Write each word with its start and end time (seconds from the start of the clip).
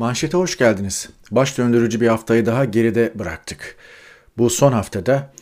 Manşete 0.00 0.36
hoş 0.36 0.58
geldiniz. 0.58 1.08
Baş 1.30 1.58
döndürücü 1.58 2.00
bir 2.00 2.08
haftayı 2.08 2.46
daha 2.46 2.64
geride 2.64 3.12
bıraktık. 3.14 3.76
Bu 4.38 4.50
son 4.50 4.72
haftada 4.72 5.32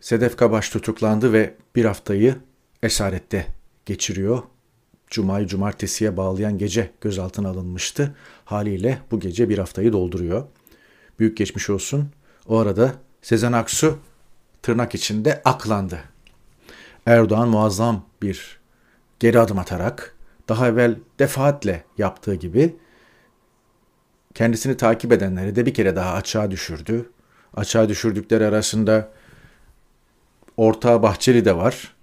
Sedef 0.00 0.36
Kabaş 0.36 0.70
tutuklandı 0.70 1.32
ve 1.32 1.54
bir 1.76 1.84
haftayı 1.84 2.36
esarette 2.82 3.46
geçiriyor. 3.86 4.42
Cuma'yı 5.10 5.46
cumartesiye 5.46 6.16
bağlayan 6.16 6.58
gece 6.58 6.90
gözaltına 7.00 7.48
alınmıştı. 7.48 8.16
Haliyle 8.44 8.98
bu 9.10 9.20
gece 9.20 9.48
bir 9.48 9.58
haftayı 9.58 9.92
dolduruyor. 9.92 10.44
Büyük 11.18 11.36
geçmiş 11.36 11.70
olsun. 11.70 12.08
O 12.48 12.58
arada 12.58 12.94
Sezen 13.22 13.52
Aksu 13.52 13.98
tırnak 14.62 14.94
içinde 14.94 15.42
aklandı. 15.44 16.00
Erdoğan 17.06 17.48
muazzam 17.48 18.04
bir 18.22 18.58
geri 19.20 19.40
adım 19.40 19.58
atarak 19.58 20.14
daha 20.48 20.68
evvel 20.68 20.96
defaatle 21.18 21.84
yaptığı 21.98 22.34
gibi 22.34 22.76
kendisini 24.38 24.76
takip 24.76 25.12
edenleri 25.12 25.56
de 25.56 25.66
bir 25.66 25.74
kere 25.74 25.96
daha 25.96 26.14
açığa 26.14 26.50
düşürdü. 26.50 27.10
Açığa 27.56 27.88
düşürdükleri 27.88 28.46
arasında 28.46 29.08
Orta 30.56 31.02
Bahçeli 31.02 31.44
de 31.44 31.56
var. 31.56 31.94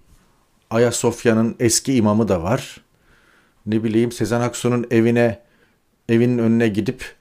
Ayasofya'nın 0.70 1.56
eski 1.60 1.94
imamı 1.94 2.28
da 2.28 2.42
var. 2.42 2.80
Ne 3.66 3.84
bileyim 3.84 4.12
Sezen 4.12 4.40
Aksu'nun 4.40 4.86
evine 4.90 5.42
evinin 6.08 6.38
önüne 6.38 6.68
gidip 6.68 7.14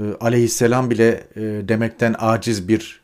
e, 0.00 0.02
aleyhisselam 0.20 0.90
bile 0.90 1.26
e, 1.36 1.40
demekten 1.68 2.14
aciz 2.18 2.68
bir 2.68 3.00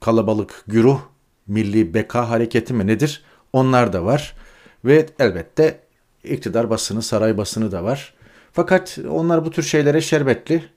kalabalık 0.00 0.64
güruh 0.66 1.00
milli 1.46 1.94
beka 1.94 2.30
hareketi 2.30 2.74
mi 2.74 2.86
nedir? 2.86 3.24
Onlar 3.52 3.92
da 3.92 4.04
var. 4.04 4.36
Ve 4.84 5.06
elbette 5.18 5.80
iktidar 6.24 6.70
basını, 6.70 7.02
saray 7.02 7.36
basını 7.36 7.72
da 7.72 7.84
var. 7.84 8.14
Fakat 8.52 8.98
onlar 9.10 9.44
bu 9.44 9.50
tür 9.50 9.62
şeylere 9.62 10.00
şerbetli 10.00 10.70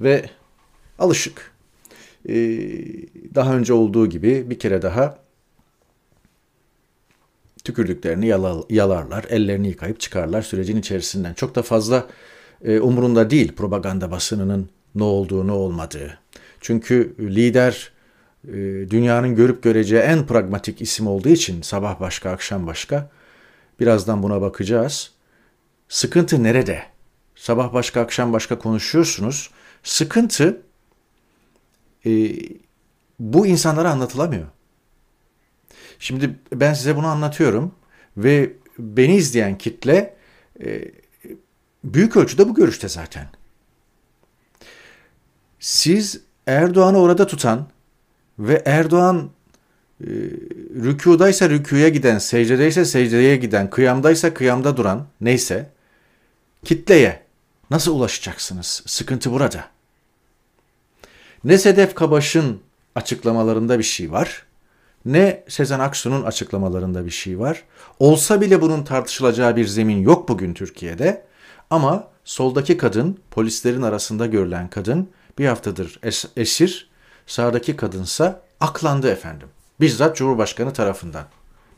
ve 0.00 0.30
alışık. 0.98 1.52
Ee, 2.28 2.34
daha 3.34 3.56
önce 3.56 3.72
olduğu 3.72 4.06
gibi 4.06 4.50
bir 4.50 4.58
kere 4.58 4.82
daha 4.82 5.18
tükürdüklerini 7.64 8.26
yalarlar, 8.70 9.24
ellerini 9.28 9.68
yıkayıp 9.68 10.00
çıkarlar 10.00 10.42
sürecin 10.42 10.76
içerisinden. 10.76 11.34
Çok 11.34 11.54
da 11.54 11.62
fazla 11.62 12.06
e, 12.64 12.80
umurunda 12.80 13.30
değil 13.30 13.52
propaganda 13.52 14.10
basınının 14.10 14.70
ne 14.94 15.02
olduğu 15.02 15.46
ne 15.46 15.52
olmadığı. 15.52 16.18
Çünkü 16.60 17.14
lider 17.18 17.92
e, 18.48 18.52
dünyanın 18.90 19.36
görüp 19.36 19.62
göreceği 19.62 20.00
en 20.00 20.26
pragmatik 20.26 20.82
isim 20.82 21.06
olduğu 21.06 21.28
için 21.28 21.62
sabah 21.62 22.00
başka 22.00 22.30
akşam 22.30 22.66
başka. 22.66 23.10
Birazdan 23.80 24.22
buna 24.22 24.40
bakacağız. 24.40 25.10
Sıkıntı 25.88 26.42
nerede? 26.42 26.82
Sabah 27.36 27.72
başka 27.72 28.00
akşam 28.00 28.32
başka 28.32 28.58
konuşuyorsunuz. 28.58 29.50
Sıkıntı 29.82 30.62
e, 32.06 32.32
bu 33.20 33.46
insanlara 33.46 33.90
anlatılamıyor. 33.90 34.46
Şimdi 35.98 36.38
ben 36.52 36.74
size 36.74 36.96
bunu 36.96 37.06
anlatıyorum 37.06 37.74
ve 38.16 38.52
beni 38.78 39.16
izleyen 39.16 39.58
kitle 39.58 40.16
e, 40.64 40.90
büyük 41.84 42.16
ölçüde 42.16 42.48
bu 42.48 42.54
görüşte 42.54 42.88
zaten. 42.88 43.28
Siz 45.60 46.20
Erdoğan'ı 46.46 47.00
orada 47.00 47.26
tutan 47.26 47.68
ve 48.38 48.62
Erdoğan 48.66 49.30
e, 50.00 50.06
rükudaysa 50.74 51.50
rükuya 51.50 51.88
giden, 51.88 52.18
secdedeyse 52.18 52.84
secdeye 52.84 53.36
giden, 53.36 53.70
kıyamdaysa 53.70 54.34
kıyamda 54.34 54.76
duran 54.76 55.06
neyse 55.20 55.70
kitleye 56.64 57.22
nasıl 57.70 57.94
ulaşacaksınız? 57.94 58.82
Sıkıntı 58.86 59.32
burada. 59.32 59.64
Ne 61.44 61.58
Sedef 61.58 61.94
Kabaş'ın 61.94 62.60
açıklamalarında 62.94 63.78
bir 63.78 63.84
şey 63.84 64.12
var, 64.12 64.46
ne 65.04 65.44
Sezen 65.48 65.80
Aksu'nun 65.80 66.22
açıklamalarında 66.22 67.04
bir 67.06 67.10
şey 67.10 67.38
var. 67.38 67.64
Olsa 67.98 68.40
bile 68.40 68.60
bunun 68.60 68.84
tartışılacağı 68.84 69.56
bir 69.56 69.66
zemin 69.66 69.98
yok 69.98 70.28
bugün 70.28 70.54
Türkiye'de. 70.54 71.26
Ama 71.70 72.08
soldaki 72.24 72.76
kadın, 72.76 73.18
polislerin 73.30 73.82
arasında 73.82 74.26
görülen 74.26 74.70
kadın 74.70 75.10
bir 75.38 75.46
haftadır 75.46 75.98
es- 76.02 76.28
esir, 76.36 76.90
sağdaki 77.26 77.76
kadınsa 77.76 78.42
aklandı 78.60 79.10
efendim. 79.10 79.48
Bizzat 79.80 80.16
Cumhurbaşkanı 80.16 80.72
tarafından. 80.72 81.24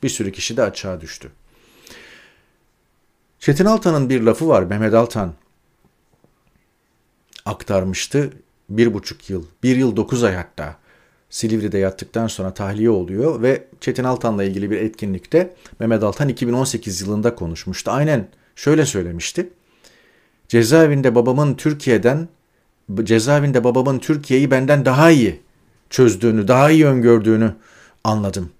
Bir 0.03 0.09
sürü 0.09 0.33
kişi 0.33 0.57
de 0.57 0.63
açığa 0.63 1.01
düştü. 1.01 1.33
Çetin 3.39 3.65
Altan'ın 3.65 4.11
bir 4.11 4.21
lafı 4.23 4.49
var. 4.49 4.63
Mehmet 4.63 4.95
Altan 4.95 5.33
aktarmıştı. 7.47 8.31
Bir 8.69 8.95
buçuk 8.95 9.31
yıl, 9.31 9.45
bir 9.63 9.77
yıl 9.77 9.97
dokuz 9.97 10.25
ay 10.25 10.35
hatta 10.35 10.77
Silivri'de 11.31 11.79
yattıktan 11.79 12.27
sonra 12.27 12.55
tahliye 12.55 12.91
oluyor 12.91 13.43
ve 13.43 13.65
Çetin 13.81 14.05
Altan'la 14.05 14.45
ilgili 14.45 14.71
bir 14.71 14.81
etkinlikte 14.81 15.55
Mehmet 15.81 16.03
Altan 16.03 16.29
2018 16.29 17.01
yılında 17.01 17.35
konuşmuştu. 17.35 17.91
Aynen 17.91 18.29
şöyle 18.57 18.87
söylemişti. 18.87 19.51
Cezaevinde 20.49 21.15
babamın 21.15 21.55
Türkiye'den 21.55 22.29
cezaevinde 23.03 23.65
babamın 23.65 23.99
Türkiye'yi 23.99 24.51
benden 24.51 24.85
daha 24.85 25.11
iyi 25.11 25.41
çözdüğünü, 25.91 26.49
daha 26.49 26.71
iyi 26.71 26.87
öngördüğünü 26.87 27.55
anladım. 28.05 28.51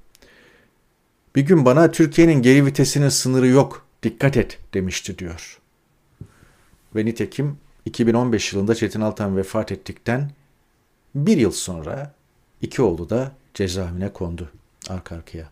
Bir 1.37 1.43
gün 1.43 1.65
bana 1.65 1.91
Türkiye'nin 1.91 2.43
geri 2.43 2.67
vitesinin 2.67 3.09
sınırı 3.09 3.47
yok, 3.47 3.87
dikkat 4.03 4.37
et 4.37 4.59
demişti 4.75 5.19
diyor. 5.19 5.59
Ve 6.97 7.05
nitekim 7.05 7.57
2015 7.85 8.53
yılında 8.53 8.75
Çetin 8.75 9.01
Altan 9.01 9.37
vefat 9.37 9.73
ettikten 9.73 10.31
bir 11.15 11.37
yıl 11.37 11.53
sonra 11.53 12.15
iki 12.61 12.83
oğlu 12.83 13.11
da 13.11 13.33
cezaevine 13.55 14.13
kondu 14.13 14.49
arka 14.89 15.15
arkaya. 15.15 15.49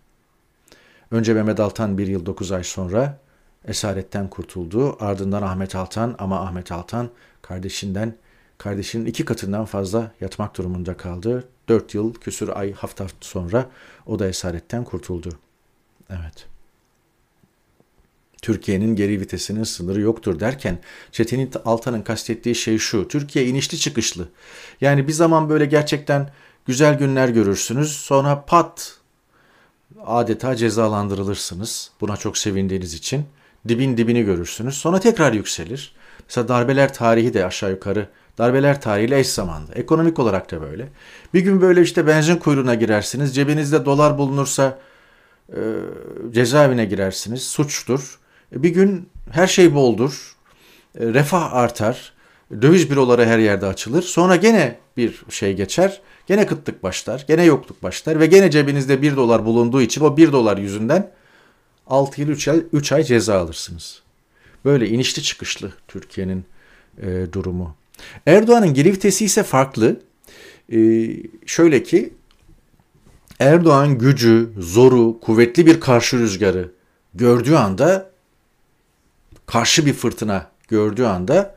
Önce 1.11 1.35
Mehmet 1.35 1.61
Altan 1.61 1.99
bir 1.99 2.07
yıl 2.07 2.27
dokuz 2.27 2.53
ay 2.53 2.65
sonra 2.65 3.19
esaretten 3.65 4.29
kurtuldu. 4.29 4.97
Ardından 5.01 5.43
Ahmet 5.43 5.75
Altan 5.75 6.17
ama 6.19 6.41
Ahmet 6.41 6.73
Altan 6.73 7.11
kardeşinden 7.43 8.15
kardeşinin 8.59 9.07
iki 9.07 9.25
katından 9.25 9.65
fazla 9.65 10.13
yatmak 10.21 10.57
durumunda 10.57 10.97
kaldı. 10.97 11.49
Dört 11.69 11.95
yıl 11.95 12.15
küsür 12.15 12.49
ay 12.49 12.73
hafta 12.73 13.07
sonra 13.21 13.67
o 14.07 14.19
da 14.19 14.27
esaretten 14.29 14.85
kurtuldu. 14.85 15.29
Evet. 16.11 16.47
Türkiye'nin 18.43 18.97
geri 18.97 19.21
vitesinin 19.21 19.65
sınırı 19.65 20.01
yoktur 20.01 20.41
derken 20.41 20.79
Çetin 21.13 21.51
Altan'ın 21.65 22.03
kastettiği 22.03 22.55
şey 22.55 22.79
şu. 22.79 23.09
Türkiye 23.09 23.47
inişli 23.47 23.79
çıkışlı. 23.79 24.29
Yani 24.81 25.09
bir 25.09 25.13
zaman 25.13 25.49
böyle 25.49 25.67
gerçekten 25.67 26.31
güzel 26.67 26.99
günler 26.99 27.29
görürsünüz. 27.29 27.93
Sonra 27.93 28.45
pat 28.45 28.97
adeta 30.07 30.57
cezalandırılırsınız. 30.57 31.91
Buna 32.01 32.17
çok 32.17 32.39
sevindiğiniz 32.39 32.95
için. 32.95 33.25
Dibin 33.69 33.97
dibini 33.97 34.25
görürsünüz. 34.25 34.75
Sonra 34.75 35.01
tekrar 35.01 35.33
yükselir. 35.33 35.95
Mesela 36.29 36.49
darbeler 36.49 36.95
tarihi 36.95 37.35
de 37.35 37.47
aşağı 37.47 37.71
yukarı 37.71 38.09
darbeler 38.39 38.81
tarihiyle 38.81 39.19
eş 39.19 39.29
zamanlı. 39.29 39.75
Ekonomik 39.75 40.19
olarak 40.19 40.51
da 40.51 40.61
böyle. 40.61 40.89
Bir 41.35 41.41
gün 41.41 41.61
böyle 41.61 41.83
işte 41.83 42.07
benzin 42.07 42.37
kuyruğuna 42.37 42.75
girersiniz. 42.75 43.35
Cebinizde 43.35 43.85
dolar 43.85 44.19
bulunursa 44.19 44.79
e, 45.49 45.61
cezaevine 46.31 46.85
girersiniz. 46.85 47.43
Suçtur. 47.43 48.20
E, 48.53 48.63
bir 48.63 48.69
gün 48.69 49.09
her 49.31 49.47
şey 49.47 49.75
boldur. 49.75 50.37
E, 51.01 51.07
refah 51.07 51.53
artar. 51.53 52.13
Döviz 52.63 52.91
büroları 52.91 53.27
her 53.27 53.39
yerde 53.39 53.67
açılır. 53.67 54.03
Sonra 54.03 54.37
gene 54.37 54.79
bir 54.97 55.23
şey 55.29 55.55
geçer. 55.55 56.01
Gene 56.27 56.47
kıtlık 56.47 56.83
başlar. 56.83 57.25
Gene 57.29 57.45
yokluk 57.45 57.83
başlar. 57.83 58.21
Ve 58.21 58.27
gene 58.27 58.51
cebinizde 58.51 59.03
1 59.03 59.17
dolar 59.17 59.45
bulunduğu 59.45 59.83
için 59.83 60.01
o 60.01 60.17
1 60.17 60.33
dolar 60.33 60.59
yüzünden 60.59 61.11
6 61.87 62.21
yıl 62.21 62.29
3 62.29 62.49
ay, 62.49 62.63
3 62.73 62.93
ay 62.93 63.05
ceza 63.05 63.39
alırsınız. 63.39 64.03
Böyle 64.65 64.89
inişli 64.89 65.23
çıkışlı 65.23 65.73
Türkiye'nin 65.89 66.45
e, 67.03 67.33
durumu. 67.33 67.75
Erdoğan'ın 68.27 68.75
geri 68.75 68.93
vitesi 68.93 69.25
ise 69.25 69.43
farklı. 69.43 70.01
E, 70.73 71.09
şöyle 71.47 71.83
ki 71.83 72.13
Erdoğan 73.39 73.99
gücü, 73.99 74.51
zoru, 74.59 75.21
kuvvetli 75.21 75.67
bir 75.67 75.81
karşı 75.81 76.19
rüzgarı 76.19 76.73
gördüğü 77.15 77.55
anda 77.55 78.10
karşı 79.53 79.87
bir 79.87 79.93
fırtına 79.93 80.47
gördüğü 80.69 81.05
anda 81.05 81.55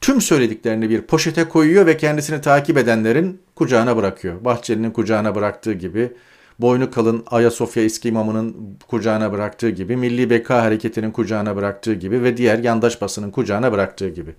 tüm 0.00 0.20
söylediklerini 0.20 0.90
bir 0.90 1.02
poşete 1.02 1.48
koyuyor 1.48 1.86
ve 1.86 1.96
kendisini 1.96 2.40
takip 2.40 2.78
edenlerin 2.78 3.40
kucağına 3.54 3.96
bırakıyor. 3.96 4.44
Bahçeli'nin 4.44 4.90
kucağına 4.90 5.34
bıraktığı 5.34 5.72
gibi, 5.72 6.12
boynu 6.58 6.90
kalın 6.90 7.24
Ayasofya 7.26 7.82
eski 7.82 8.08
imamının 8.08 8.76
kucağına 8.88 9.32
bıraktığı 9.32 9.70
gibi, 9.70 9.96
Milli 9.96 10.30
Beka 10.30 10.62
Hareketi'nin 10.62 11.10
kucağına 11.10 11.56
bıraktığı 11.56 11.94
gibi 11.94 12.22
ve 12.22 12.36
diğer 12.36 12.58
yandaş 12.58 13.00
basının 13.00 13.30
kucağına 13.30 13.72
bıraktığı 13.72 14.08
gibi. 14.08 14.34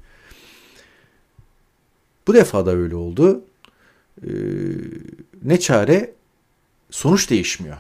Bu 2.28 2.34
defa 2.34 2.66
da 2.66 2.72
öyle 2.72 2.96
oldu. 2.96 3.42
Ee, 4.24 4.30
ne 5.44 5.60
çare? 5.60 6.14
Sonuç 6.92 7.30
değişmiyor. 7.30 7.78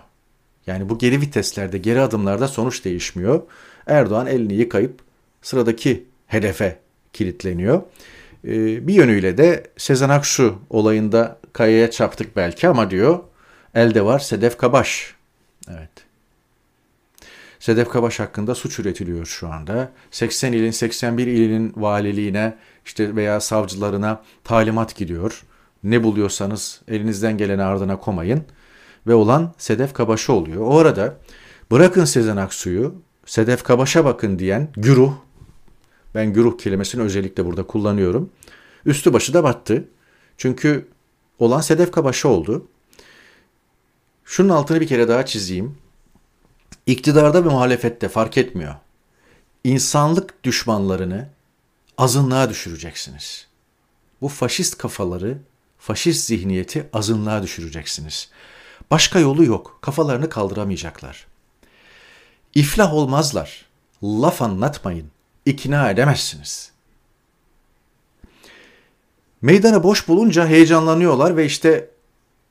Yani 0.68 0.90
bu 0.90 0.98
geri 0.98 1.22
viteslerde, 1.22 1.78
geri 1.78 2.02
adımlarda 2.02 2.48
sonuç 2.48 2.86
değişmiyor. 2.86 3.42
Erdoğan 3.88 4.28
elini 4.28 4.54
yıkayıp 4.54 5.06
sıradaki 5.47 6.05
hedefe 6.27 6.79
kilitleniyor. 7.13 7.81
Ee, 8.47 8.88
bir 8.88 8.94
yönüyle 8.94 9.38
de 9.38 9.63
Sezen 9.77 10.09
Aksu 10.09 10.55
olayında 10.69 11.39
kayaya 11.53 11.91
çarptık 11.91 12.35
belki 12.35 12.67
ama 12.67 12.89
diyor 12.89 13.19
elde 13.75 14.05
var 14.05 14.19
Sedef 14.19 14.57
Kabaş. 14.57 15.15
Evet. 15.69 15.89
Sedef 17.59 17.89
Kabaş 17.89 18.19
hakkında 18.19 18.55
suç 18.55 18.79
üretiliyor 18.79 19.25
şu 19.25 19.47
anda. 19.47 19.91
80 20.11 20.53
ilin 20.53 20.71
81 20.71 21.27
ilinin 21.27 21.73
valiliğine 21.77 22.55
işte 22.85 23.15
veya 23.15 23.39
savcılarına 23.39 24.21
talimat 24.44 24.95
gidiyor. 24.95 25.44
Ne 25.83 26.03
buluyorsanız 26.03 26.81
elinizden 26.88 27.38
geleni 27.38 27.63
ardına 27.63 27.99
komayın. 27.99 28.44
Ve 29.07 29.13
olan 29.13 29.53
Sedef 29.57 29.94
Kabaş'a 29.94 30.33
oluyor. 30.33 30.61
O 30.61 30.77
arada 30.77 31.17
bırakın 31.71 32.05
Sezen 32.05 32.38
Aksu'yu 32.38 32.95
Sedef 33.25 33.63
Kabaş'a 33.63 34.05
bakın 34.05 34.39
diyen 34.39 34.67
güruh, 34.77 35.13
ben 36.18 36.34
güruh 36.34 36.58
kelimesini 36.58 37.02
özellikle 37.02 37.46
burada 37.46 37.68
kullanıyorum. 37.68 38.30
Üstü 38.86 39.14
başı 39.14 39.34
da 39.34 39.44
battı. 39.44 39.88
Çünkü 40.38 40.88
olan 41.40 41.62
Sedef 41.62 41.92
Kabaş'a 41.92 42.30
oldu. 42.30 42.68
Şunun 44.25 44.50
altını 44.50 44.81
bir 44.81 44.88
kere 44.88 45.08
daha 45.08 45.25
çizeyim. 45.25 45.78
İktidarda 46.86 47.46
ve 47.46 47.50
muhalefette 47.50 48.10
fark 48.10 48.38
etmiyor. 48.38 48.75
İnsanlık 49.64 50.44
düşmanlarını 50.44 51.30
azınlığa 51.98 52.50
düşüreceksiniz. 52.50 53.48
Bu 54.22 54.28
faşist 54.28 54.78
kafaları, 54.78 55.38
faşist 55.80 56.25
zihniyeti 56.25 56.90
azınlığa 56.94 57.44
düşüreceksiniz. 57.44 58.30
Başka 58.92 59.19
yolu 59.19 59.46
yok. 59.46 59.78
Kafalarını 59.81 60.30
kaldıramayacaklar. 60.30 61.28
İflah 62.56 62.94
olmazlar. 62.94 63.66
Laf 64.04 64.42
anlatmayın. 64.42 65.17
İkna 65.47 65.89
edemezsiniz. 65.89 66.71
Meydanı 69.41 69.83
boş 69.83 70.07
bulunca 70.07 70.47
heyecanlanıyorlar 70.47 71.38
ve 71.38 71.45
işte 71.45 71.89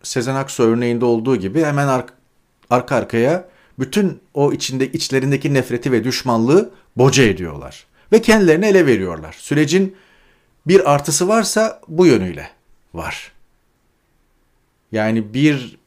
Sezen 0.03 0.35
Aksu 0.35 0.63
örneğinde 0.63 1.05
olduğu 1.05 1.37
gibi 1.37 1.65
hemen 1.65 1.89
ar- 1.89 2.05
arka 2.71 2.97
arkaya 2.97 3.49
bütün 3.79 4.21
o 4.35 4.53
içinde 4.53 4.93
içlerindeki 4.93 5.55
nefreti 5.55 5.93
ve 5.93 6.05
düşmanlığı 6.05 6.71
boca 6.97 7.23
ediyorlar 7.25 7.87
ve 8.13 8.23
kendilerini 8.23 8.67
ele 8.67 8.87
veriyorlar. 8.87 9.37
Sürecin 9.39 9.97
bir 10.67 10.93
artısı 10.95 11.29
varsa 11.29 11.81
bu 11.89 12.07
yönüyle 12.07 12.51
var. 12.95 13.33
Yani 14.93 15.35
bir 15.35 15.79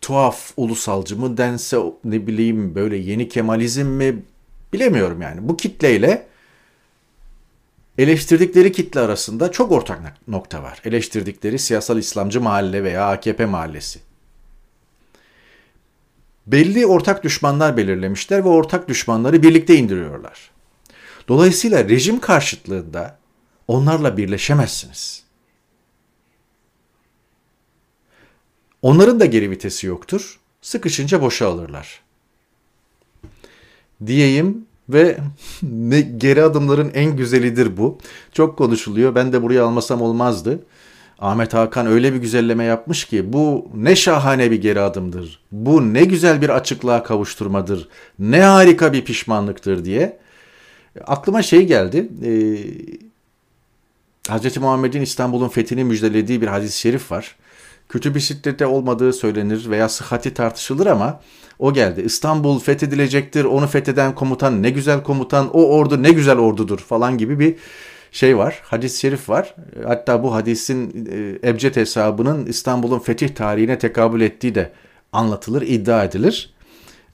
tuhaf 0.00 0.52
ulusalcı 0.56 1.16
mı 1.16 1.36
dense 1.36 1.78
ne 2.04 2.26
bileyim 2.26 2.74
böyle 2.74 2.96
yeni 2.96 3.28
Kemalizm 3.28 3.86
mi 3.86 4.22
bilemiyorum 4.74 5.22
yani. 5.22 5.48
Bu 5.48 5.56
kitleyle 5.56 6.26
eleştirdikleri 7.98 8.72
kitle 8.72 9.00
arasında 9.00 9.52
çok 9.52 9.72
ortak 9.72 10.28
nokta 10.28 10.62
var. 10.62 10.80
Eleştirdikleri 10.84 11.58
siyasal 11.58 11.98
İslamcı 11.98 12.40
mahalle 12.40 12.84
veya 12.84 13.08
AKP 13.08 13.46
mahallesi. 13.46 14.00
Belli 16.46 16.86
ortak 16.86 17.24
düşmanlar 17.24 17.76
belirlemişler 17.76 18.44
ve 18.44 18.48
ortak 18.48 18.88
düşmanları 18.88 19.42
birlikte 19.42 19.76
indiriyorlar. 19.76 20.50
Dolayısıyla 21.28 21.88
rejim 21.88 22.20
karşıtlığında 22.20 23.18
onlarla 23.68 24.16
birleşemezsiniz. 24.16 25.24
Onların 28.82 29.20
da 29.20 29.24
geri 29.24 29.50
vitesi 29.50 29.86
yoktur. 29.86 30.40
Sıkışınca 30.62 31.22
boşa 31.22 31.48
alırlar. 31.48 32.03
Diyeyim 34.06 34.64
ve 34.88 35.18
ne 35.62 36.00
geri 36.00 36.42
adımların 36.42 36.90
en 36.94 37.16
güzelidir 37.16 37.76
bu. 37.76 37.98
Çok 38.32 38.58
konuşuluyor. 38.58 39.14
Ben 39.14 39.32
de 39.32 39.42
buraya 39.42 39.64
almasam 39.64 40.02
olmazdı. 40.02 40.60
Ahmet 41.18 41.54
Hakan 41.54 41.86
öyle 41.86 42.14
bir 42.14 42.18
güzelleme 42.18 42.64
yapmış 42.64 43.04
ki 43.04 43.32
bu 43.32 43.68
ne 43.74 43.96
şahane 43.96 44.50
bir 44.50 44.60
geri 44.60 44.80
adımdır. 44.80 45.40
Bu 45.52 45.94
ne 45.94 46.04
güzel 46.04 46.42
bir 46.42 46.48
açıklığa 46.48 47.02
kavuşturmadır. 47.02 47.88
Ne 48.18 48.42
harika 48.42 48.92
bir 48.92 49.04
pişmanlıktır 49.04 49.84
diye. 49.84 50.18
Aklıma 51.06 51.42
şey 51.42 51.66
geldi. 51.66 52.08
Ee, 52.24 52.58
Hz. 54.30 54.56
Muhammed'in 54.56 55.00
İstanbul'un 55.00 55.48
fethini 55.48 55.84
müjdelediği 55.84 56.42
bir 56.42 56.46
hadis-i 56.46 56.78
şerif 56.78 57.12
var 57.12 57.36
kötü 57.88 58.14
bir 58.14 58.20
şiddette 58.20 58.66
olmadığı 58.66 59.12
söylenir 59.12 59.70
veya 59.70 59.88
sıhhati 59.88 60.34
tartışılır 60.34 60.86
ama 60.86 61.20
o 61.58 61.72
geldi. 61.72 62.00
İstanbul 62.00 62.58
fethedilecektir, 62.58 63.44
onu 63.44 63.66
fetheden 63.66 64.14
komutan 64.14 64.62
ne 64.62 64.70
güzel 64.70 65.02
komutan, 65.02 65.56
o 65.56 65.68
ordu 65.68 66.02
ne 66.02 66.10
güzel 66.10 66.38
ordudur 66.38 66.78
falan 66.78 67.18
gibi 67.18 67.38
bir 67.38 67.56
şey 68.12 68.38
var. 68.38 68.60
Hadis-i 68.64 69.00
şerif 69.00 69.28
var. 69.28 69.54
Hatta 69.86 70.22
bu 70.22 70.34
hadisin 70.34 71.08
e, 71.42 71.48
ebced 71.48 71.76
hesabının 71.76 72.46
İstanbul'un 72.46 72.98
fetih 72.98 73.28
tarihine 73.28 73.78
tekabül 73.78 74.20
ettiği 74.20 74.54
de 74.54 74.72
anlatılır, 75.12 75.62
iddia 75.62 76.04
edilir. 76.04 76.54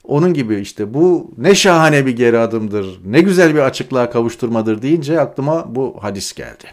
Onun 0.05 0.35
gibi 0.35 0.57
işte 0.57 0.95
bu 0.95 1.31
ne 1.39 1.55
şahane 1.55 2.07
bir 2.07 2.17
geri 2.17 2.39
adımdır, 2.39 3.01
ne 3.05 3.21
güzel 3.21 3.55
bir 3.55 3.61
açıklığa 3.61 4.11
kavuşturmadır 4.11 4.83
deyince 4.83 5.21
aklıma 5.21 5.75
bu 5.75 5.97
hadis 6.01 6.33
geldi. 6.33 6.65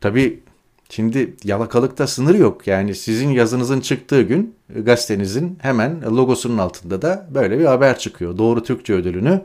Tabi 0.00 0.42
Şimdi 0.90 1.34
yalakalıkta 1.44 2.06
sınır 2.06 2.34
yok. 2.34 2.66
Yani 2.66 2.94
sizin 2.94 3.28
yazınızın 3.28 3.80
çıktığı 3.80 4.22
gün 4.22 4.54
gazetenizin 4.76 5.58
hemen 5.62 6.02
logosunun 6.02 6.58
altında 6.58 7.02
da 7.02 7.26
böyle 7.34 7.58
bir 7.58 7.64
haber 7.64 7.98
çıkıyor. 7.98 8.38
Doğru 8.38 8.62
Türkçe 8.62 8.94
ödülünü 8.94 9.42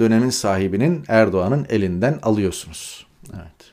dönemin 0.00 0.30
sahibinin 0.30 1.04
Erdoğan'ın 1.08 1.66
elinden 1.68 2.18
alıyorsunuz. 2.22 3.06
Evet. 3.34 3.72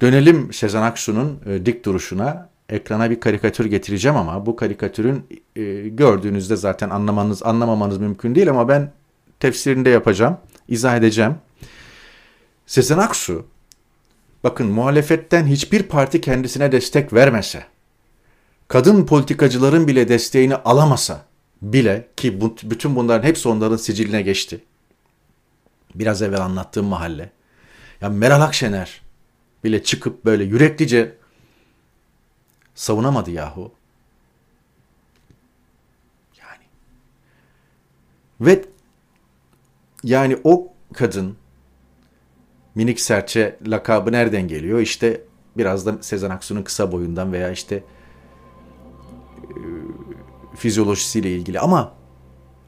Dönelim 0.00 0.52
Sezen 0.52 0.82
Aksu'nun 0.82 1.40
e, 1.46 1.66
dik 1.66 1.84
duruşuna. 1.84 2.48
Ekrana 2.68 3.10
bir 3.10 3.20
karikatür 3.20 3.64
getireceğim 3.64 4.16
ama 4.16 4.46
bu 4.46 4.56
karikatürün 4.56 5.24
e, 5.56 5.62
gördüğünüzde 5.88 6.56
zaten 6.56 6.90
anlamanız, 6.90 7.42
anlamamanız 7.42 7.98
mümkün 7.98 8.34
değil 8.34 8.50
ama 8.50 8.68
ben 8.68 8.92
tefsirinde 9.40 9.90
yapacağım, 9.90 10.38
izah 10.68 10.96
edeceğim. 10.96 11.34
Sezen 12.66 12.98
Aksu 12.98 13.51
bakın 14.44 14.66
muhalefetten 14.66 15.46
hiçbir 15.46 15.82
parti 15.82 16.20
kendisine 16.20 16.72
destek 16.72 17.12
vermese, 17.12 17.64
kadın 18.68 19.06
politikacıların 19.06 19.88
bile 19.88 20.08
desteğini 20.08 20.56
alamasa 20.56 21.24
bile 21.62 22.08
ki 22.16 22.40
bu, 22.40 22.56
bütün 22.62 22.96
bunların 22.96 23.28
hepsi 23.28 23.48
onların 23.48 23.76
siciline 23.76 24.22
geçti. 24.22 24.64
Biraz 25.94 26.22
evvel 26.22 26.40
anlattığım 26.40 26.86
mahalle. 26.86 27.30
Ya 28.00 28.08
Meral 28.08 28.40
Akşener 28.40 29.00
bile 29.64 29.82
çıkıp 29.82 30.24
böyle 30.24 30.44
yüreklice 30.44 31.16
savunamadı 32.74 33.30
yahu. 33.30 33.72
Yani 36.38 36.64
ve 38.40 38.64
yani 40.04 40.38
o 40.44 40.72
kadın 40.92 41.36
minik 42.74 43.00
serçe 43.00 43.58
lakabı 43.66 44.12
nereden 44.12 44.48
geliyor? 44.48 44.80
İşte 44.80 45.20
biraz 45.56 45.86
da 45.86 45.98
Sezen 46.00 46.30
Aksu'nun 46.30 46.62
kısa 46.62 46.92
boyundan 46.92 47.32
veya 47.32 47.50
işte 47.50 47.76
e, 47.76 49.56
fizyolojisiyle 50.56 51.30
ilgili 51.36 51.60
ama 51.60 51.94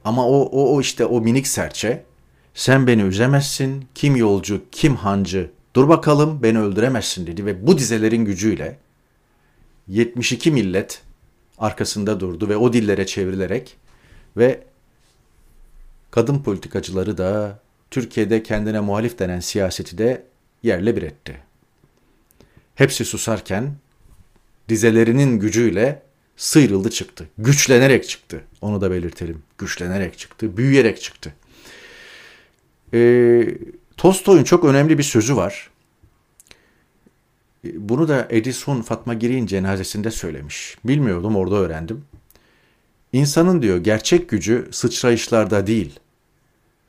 ama 0.04 0.28
o, 0.28 0.42
o, 0.42 0.75
o 0.75 0.80
işte 0.80 1.04
o 1.04 1.20
minik 1.20 1.46
serçe 1.46 2.04
sen 2.54 2.87
beni 2.87 3.02
üzemezsin 3.02 3.84
kim 3.94 4.16
yolcu 4.16 4.62
kim 4.73 4.96
hancı 4.96 5.50
dur 5.76 5.88
bakalım 5.88 6.42
beni 6.42 6.58
öldüremezsin 6.58 7.26
dedi 7.26 7.46
ve 7.46 7.66
bu 7.66 7.78
dizelerin 7.78 8.25
gücüyle 8.25 8.78
72 9.88 10.50
millet 10.50 11.02
arkasında 11.58 12.20
durdu 12.20 12.49
ve 12.49 12.56
o 12.56 12.73
dillere 12.73 13.06
çevrilerek 13.06 13.76
ve 14.37 14.64
kadın 16.11 16.38
politikacıları 16.38 17.18
da 17.18 17.58
Türkiye'de 17.94 18.42
kendine 18.42 18.80
muhalif 18.80 19.18
denen 19.18 19.40
siyaseti 19.40 19.98
de 19.98 20.22
yerle 20.62 20.96
bir 20.96 21.02
etti. 21.02 21.40
Hepsi 22.74 23.04
susarken 23.04 23.74
dizelerinin 24.68 25.38
gücüyle 25.38 26.02
sıyrıldı 26.36 26.90
çıktı. 26.90 27.28
Güçlenerek 27.38 28.08
çıktı. 28.08 28.44
Onu 28.60 28.80
da 28.80 28.90
belirtelim. 28.90 29.42
Güçlenerek 29.58 30.18
çıktı, 30.18 30.56
büyüyerek 30.56 31.00
çıktı. 31.02 31.34
E, 32.94 33.00
Tolstoy'un 33.96 34.44
çok 34.44 34.64
önemli 34.64 34.98
bir 34.98 35.02
sözü 35.02 35.36
var. 35.36 35.70
Ee, 37.64 37.88
bunu 37.88 38.08
da 38.08 38.26
Edison 38.30 38.82
Fatma 38.82 39.14
Giri'nin 39.14 39.46
cenazesinde 39.46 40.10
söylemiş. 40.10 40.78
Bilmiyordum 40.84 41.36
orada 41.36 41.56
öğrendim. 41.56 42.04
İnsanın 43.12 43.62
diyor 43.62 43.78
gerçek 43.78 44.28
gücü 44.28 44.68
sıçrayışlarda 44.70 45.66
değil, 45.66 46.00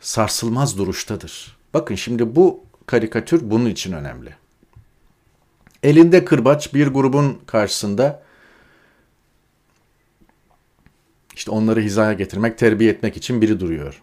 sarsılmaz 0.05 0.77
duruştadır. 0.77 1.57
Bakın 1.74 1.95
şimdi 1.95 2.35
bu 2.35 2.63
karikatür 2.85 3.50
bunun 3.50 3.69
için 3.69 3.91
önemli. 3.91 4.35
Elinde 5.83 6.25
kırbaç 6.25 6.74
bir 6.74 6.88
grubun 6.88 7.41
karşısında 7.45 8.24
işte 11.35 11.51
onları 11.51 11.81
hizaya 11.81 12.13
getirmek, 12.13 12.57
terbiye 12.57 12.91
etmek 12.91 13.17
için 13.17 13.41
biri 13.41 13.59
duruyor. 13.59 14.01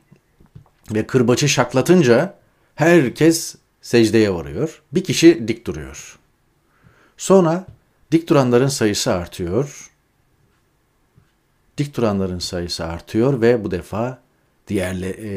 Ve 0.94 1.06
kırbaçı 1.06 1.48
şaklatınca 1.48 2.38
herkes 2.74 3.56
secdeye 3.82 4.34
varıyor. 4.34 4.82
Bir 4.92 5.04
kişi 5.04 5.48
dik 5.48 5.66
duruyor. 5.66 6.18
Sonra 7.16 7.66
dik 8.12 8.28
duranların 8.28 8.68
sayısı 8.68 9.12
artıyor. 9.12 9.90
Dik 11.78 11.96
duranların 11.96 12.38
sayısı 12.38 12.84
artıyor 12.84 13.40
ve 13.40 13.64
bu 13.64 13.70
defa 13.70 14.21
diğerle 14.72 15.10
e, 15.10 15.30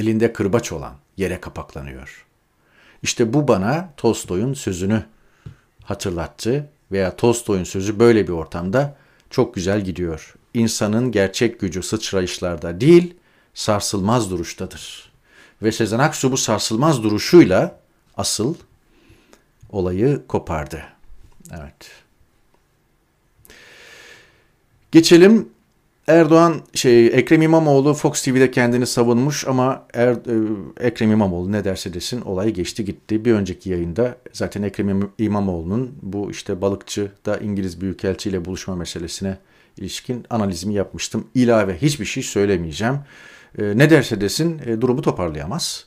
elinde 0.00 0.32
kırbaç 0.32 0.72
olan 0.72 0.94
yere 1.16 1.40
kapaklanıyor. 1.40 2.26
İşte 3.02 3.32
bu 3.32 3.48
bana 3.48 3.92
Tolstoy'un 3.96 4.54
sözünü 4.54 5.04
hatırlattı 5.84 6.68
veya 6.92 7.16
Tolstoy'un 7.16 7.64
sözü 7.64 7.98
böyle 7.98 8.28
bir 8.28 8.32
ortamda 8.32 8.96
çok 9.30 9.54
güzel 9.54 9.80
gidiyor. 9.80 10.34
İnsanın 10.54 11.12
gerçek 11.12 11.60
gücü 11.60 11.82
sıçrayışlarda 11.82 12.80
değil, 12.80 13.14
sarsılmaz 13.54 14.30
duruştadır. 14.30 15.12
Ve 15.62 15.72
Sezen 15.72 15.98
Aksu 15.98 16.32
bu 16.32 16.36
sarsılmaz 16.36 17.02
duruşuyla 17.02 17.80
asıl 18.16 18.54
olayı 19.70 20.22
kopardı. 20.28 20.82
Evet. 21.50 21.90
Geçelim 24.92 25.48
Erdoğan 26.08 26.62
şey 26.74 27.06
Ekrem 27.06 27.42
İmamoğlu 27.42 27.94
Fox 27.94 28.22
TV'de 28.22 28.50
kendini 28.50 28.86
savunmuş 28.86 29.46
ama 29.46 29.86
er, 29.94 30.08
e, 30.08 30.86
Ekrem 30.86 31.10
İmamoğlu 31.10 31.52
ne 31.52 31.64
derse 31.64 31.94
desin 31.94 32.20
olay 32.20 32.50
geçti 32.50 32.84
gitti. 32.84 33.24
Bir 33.24 33.32
önceki 33.32 33.70
yayında 33.70 34.16
zaten 34.32 34.62
Ekrem 34.62 35.10
İmamoğlu'nun 35.18 35.94
bu 36.02 36.30
işte 36.30 36.60
balıkçı 36.60 37.12
da 37.26 37.36
İngiliz 37.38 37.80
Büyükelçi 37.80 38.30
ile 38.30 38.44
buluşma 38.44 38.76
meselesine 38.76 39.38
ilişkin 39.76 40.26
analizimi 40.30 40.74
yapmıştım. 40.74 41.26
İlave 41.34 41.76
hiçbir 41.76 42.04
şey 42.04 42.22
söylemeyeceğim. 42.22 42.98
E, 43.58 43.78
ne 43.78 43.90
derse 43.90 44.20
desin 44.20 44.60
e, 44.66 44.80
durumu 44.80 45.02
toparlayamaz. 45.02 45.86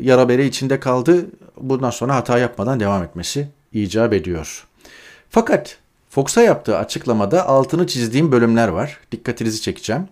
Yara 0.00 0.28
bere 0.28 0.46
içinde 0.46 0.80
kaldı. 0.80 1.26
Bundan 1.56 1.90
sonra 1.90 2.14
hata 2.14 2.38
yapmadan 2.38 2.80
devam 2.80 3.02
etmesi 3.02 3.48
icap 3.72 4.12
ediyor. 4.12 4.66
Fakat 5.30 5.78
Fox'a 6.12 6.42
yaptığı 6.42 6.78
açıklamada 6.78 7.46
altını 7.46 7.86
çizdiğim 7.86 8.32
bölümler 8.32 8.68
var. 8.68 8.98
Dikkatinizi 9.12 9.60
çekeceğim. 9.62 10.08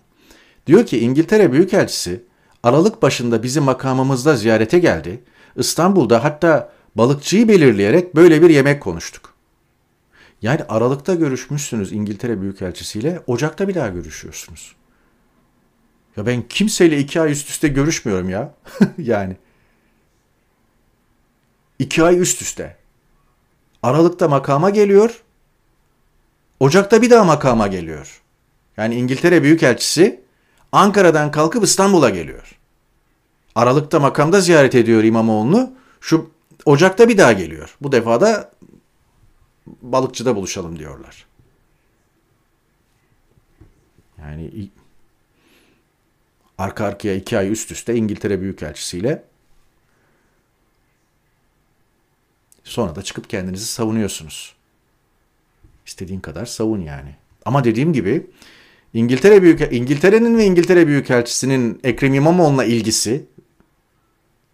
Diyor 0.67 0.87
ki 0.87 0.99
İngiltere 0.99 1.53
Büyükelçisi 1.53 2.25
Aralık 2.63 3.03
başında 3.03 3.43
bizi 3.43 3.61
makamımızda 3.61 4.37
ziyarete 4.37 4.79
geldi. 4.79 5.25
İstanbul'da 5.57 6.25
hatta 6.25 6.73
balıkçıyı 6.95 7.49
belirleyerek 7.49 8.17
böyle 8.17 8.43
bir 8.43 8.51
yemek 8.51 8.83
konuştuk. 8.83 9.35
Yani 10.43 10.61
Aralık'ta 10.69 11.15
görüşmüşsünüz 11.15 11.93
İngiltere 11.93 12.41
Büyükelçisiyle, 12.41 13.21
Ocak'ta 13.27 13.69
bir 13.69 13.75
daha 13.75 13.89
görüşüyorsunuz. 13.89 14.77
Ya 16.17 16.27
ben 16.27 16.49
kimseyle 16.49 16.99
iki 16.99 17.21
ay 17.21 17.33
üst 17.33 17.51
üste 17.51 17.69
görüşmüyorum 17.69 18.29
ya. 18.29 18.55
yani. 18.99 19.37
İki 21.79 22.03
ay 22.03 22.21
üst 22.21 22.43
üste. 22.43 22.77
Aralık'ta 23.83 24.29
makama 24.29 24.71
geliyor. 24.71 25.23
Ocak'ta 26.61 27.03
bir 27.03 27.11
daha 27.11 27.25
makama 27.25 27.67
geliyor. 27.67 28.23
Yani 28.77 28.95
İngiltere 28.95 29.43
Büyükelçisi 29.43 30.21
Ankara'dan 30.73 31.31
kalkıp 31.31 31.65
İstanbul'a 31.65 32.11
geliyor. 32.11 32.59
Aralık'ta 33.55 34.01
makamda 34.01 34.41
ziyaret 34.41 34.75
ediyor 34.75 35.05
İmamoğlu'nu. 35.05 35.73
Şu 36.01 36.31
Ocak'ta 36.65 37.09
bir 37.09 37.19
daha 37.19 37.33
geliyor. 37.33 37.77
Bu 37.81 37.93
defa 37.93 38.21
da 38.21 38.53
balıkçıda 39.67 40.37
buluşalım 40.37 40.79
diyorlar. 40.79 41.27
Yani 44.19 44.71
arka 46.59 46.85
arkaya 46.85 47.15
iki 47.15 47.39
ay 47.39 47.53
üst 47.53 47.73
üste 47.73 47.95
İngiltere 47.95 48.41
Büyükelçisiyle 48.41 49.25
sonra 52.65 52.97
da 52.97 53.03
çıkıp 53.03 53.31
kendinizi 53.31 53.67
savunuyorsunuz. 53.67 54.60
İstediğin 55.91 56.21
kadar 56.21 56.47
savun 56.47 56.81
yani. 56.81 57.15
Ama 57.45 57.65
dediğim 57.65 57.93
gibi 57.93 58.27
İngiltere 58.95 59.43
Büyük 59.43 59.61
İngiltere'nin 59.73 60.39
ve 60.39 60.45
İngiltere 60.45 60.87
Büyükelçisi'nin 60.87 61.81
Ekrem 61.85 62.15
İmamoğlu'na 62.15 62.65
ilgisi 62.65 63.27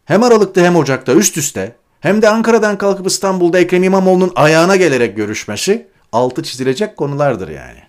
hem 0.05 0.23
Aralık'ta 0.23 0.61
hem 0.61 0.77
Ocak'ta 0.77 1.15
üst 1.15 1.37
üste 1.37 1.77
hem 2.01 2.23
de 2.23 2.29
Ankara'dan 2.29 2.79
kalkıp 2.79 3.07
İstanbul'da 3.07 3.59
Ekrem 3.59 3.83
İmamoğlu'nun 3.83 4.33
ayağına 4.37 4.77
gelerek 4.77 5.17
görüşmesi 5.17 5.89
altı 6.13 6.43
çizilecek 6.43 6.97
konulardır 6.97 7.49
yani. 7.49 7.81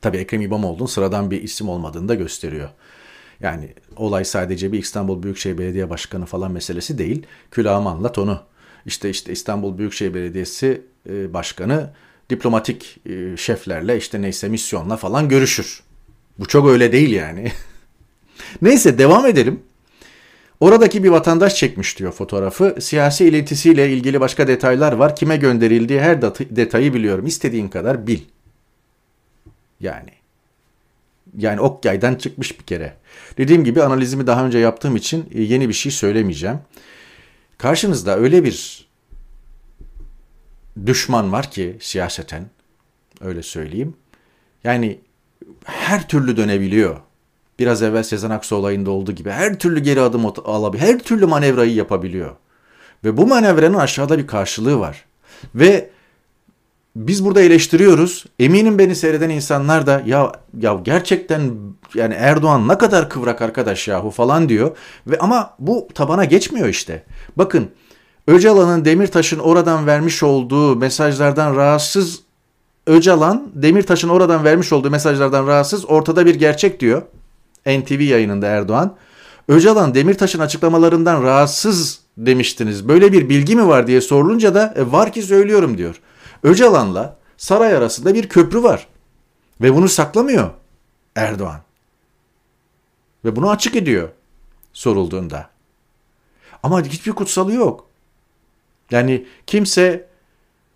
Tabii 0.00 0.16
Ekrem 0.16 0.40
İmamoğlu'nun 0.40 0.86
sıradan 0.86 1.30
bir 1.30 1.42
isim 1.42 1.68
olmadığını 1.68 2.08
da 2.08 2.14
gösteriyor. 2.14 2.68
Yani 3.40 3.74
olay 3.96 4.24
sadece 4.24 4.72
bir 4.72 4.78
İstanbul 4.78 5.22
Büyükşehir 5.22 5.58
Belediye 5.58 5.90
Başkanı 5.90 6.26
falan 6.26 6.52
meselesi 6.52 6.98
değil. 6.98 7.26
Külahımı 7.50 7.90
anlat 7.90 8.18
onu. 8.18 8.51
İşte 8.86 9.10
işte 9.10 9.32
İstanbul 9.32 9.78
Büyükşehir 9.78 10.14
Belediyesi 10.14 10.82
e, 11.08 11.34
Başkanı 11.34 11.90
diplomatik 12.30 13.00
e, 13.06 13.36
şeflerle 13.36 13.96
işte 13.96 14.22
neyse 14.22 14.48
misyonla 14.48 14.96
falan 14.96 15.28
görüşür. 15.28 15.82
Bu 16.38 16.46
çok 16.46 16.68
öyle 16.68 16.92
değil 16.92 17.10
yani. 17.10 17.52
neyse 18.62 18.98
devam 18.98 19.26
edelim. 19.26 19.60
Oradaki 20.60 21.04
bir 21.04 21.08
vatandaş 21.08 21.56
çekmiş 21.56 21.98
diyor 21.98 22.12
fotoğrafı. 22.12 22.76
Siyasi 22.80 23.24
iletisiyle 23.24 23.92
ilgili 23.92 24.20
başka 24.20 24.48
detaylar 24.48 24.92
var. 24.92 25.16
Kime 25.16 25.36
gönderildiği 25.36 26.00
her 26.00 26.22
detayı 26.22 26.94
biliyorum. 26.94 27.26
İstediğin 27.26 27.68
kadar 27.68 28.06
bil. 28.06 28.20
Yani. 29.80 30.10
Yani 31.38 31.60
ok 31.60 31.84
yaydan 31.84 32.14
çıkmış 32.14 32.60
bir 32.60 32.64
kere. 32.64 32.94
Dediğim 33.38 33.64
gibi 33.64 33.82
analizimi 33.82 34.26
daha 34.26 34.46
önce 34.46 34.58
yaptığım 34.58 34.96
için 34.96 35.26
e, 35.34 35.42
yeni 35.42 35.68
bir 35.68 35.74
şey 35.74 35.92
söylemeyeceğim. 35.92 36.58
Karşınızda 37.62 38.18
öyle 38.18 38.44
bir 38.44 38.86
düşman 40.86 41.32
var 41.32 41.50
ki 41.50 41.76
siyaseten 41.80 42.50
öyle 43.20 43.42
söyleyeyim. 43.42 43.94
Yani 44.64 45.00
her 45.64 46.08
türlü 46.08 46.36
dönebiliyor. 46.36 47.00
Biraz 47.58 47.82
evvel 47.82 48.02
Sezen 48.02 48.30
Aksu 48.30 48.56
olayında 48.56 48.90
olduğu 48.90 49.12
gibi 49.12 49.30
her 49.30 49.58
türlü 49.58 49.80
geri 49.80 50.00
adım 50.00 50.26
alabiliyor. 50.26 50.88
Her 50.88 50.98
türlü 50.98 51.26
manevrayı 51.26 51.74
yapabiliyor. 51.74 52.36
Ve 53.04 53.16
bu 53.16 53.26
manevranın 53.26 53.78
aşağıda 53.78 54.18
bir 54.18 54.26
karşılığı 54.26 54.78
var. 54.78 55.04
Ve 55.54 55.90
biz 56.96 57.24
burada 57.24 57.40
eleştiriyoruz. 57.40 58.24
Eminim 58.38 58.78
beni 58.78 58.96
seyreden 58.96 59.30
insanlar 59.30 59.86
da 59.86 60.02
ya 60.06 60.32
ya 60.60 60.80
gerçekten 60.84 61.50
yani 61.94 62.14
Erdoğan 62.14 62.68
ne 62.68 62.78
kadar 62.78 63.10
kıvrak 63.10 63.42
arkadaş 63.42 63.88
yahu 63.88 64.10
falan 64.10 64.48
diyor. 64.48 64.76
Ve 65.06 65.18
ama 65.18 65.54
bu 65.58 65.88
tabana 65.94 66.24
geçmiyor 66.24 66.68
işte. 66.68 67.04
Bakın 67.36 67.70
Öcalan'ın 68.26 68.84
Demirtaş'ın 68.84 69.38
oradan 69.38 69.86
vermiş 69.86 70.22
olduğu 70.22 70.76
mesajlardan 70.76 71.56
rahatsız 71.56 72.20
Öcalan 72.86 73.50
Demirtaş'ın 73.54 74.08
oradan 74.08 74.44
vermiş 74.44 74.72
olduğu 74.72 74.90
mesajlardan 74.90 75.46
rahatsız 75.46 75.90
ortada 75.90 76.26
bir 76.26 76.34
gerçek 76.34 76.80
diyor. 76.80 77.02
NTV 77.66 78.00
yayınında 78.00 78.46
Erdoğan. 78.46 78.96
Öcalan 79.48 79.94
Demirtaş'ın 79.94 80.40
açıklamalarından 80.40 81.22
rahatsız 81.22 82.00
demiştiniz. 82.16 82.88
Böyle 82.88 83.12
bir 83.12 83.28
bilgi 83.28 83.56
mi 83.56 83.68
var 83.68 83.86
diye 83.86 84.00
sorulunca 84.00 84.54
da 84.54 84.74
e, 84.76 84.92
var 84.92 85.12
ki 85.12 85.22
söylüyorum 85.22 85.78
diyor. 85.78 86.00
Öcalan'la 86.42 87.16
saray 87.36 87.76
arasında 87.76 88.14
bir 88.14 88.28
köprü 88.28 88.62
var. 88.62 88.88
Ve 89.60 89.74
bunu 89.74 89.88
saklamıyor 89.88 90.50
Erdoğan. 91.16 91.60
Ve 93.24 93.36
bunu 93.36 93.50
açık 93.50 93.76
ediyor 93.76 94.08
sorulduğunda. 94.72 95.50
Ama 96.62 96.82
hiçbir 96.82 97.12
kutsalı 97.12 97.52
yok. 97.52 97.86
Yani 98.90 99.26
kimse 99.46 100.08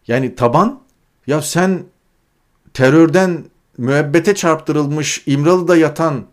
yani 0.06 0.35
taban 0.35 0.80
ya 1.26 1.42
sen 1.42 1.85
terörden 2.75 3.44
müebbete 3.78 4.35
çarptırılmış 4.35 5.23
İmralı'da 5.26 5.76
yatan 5.76 6.26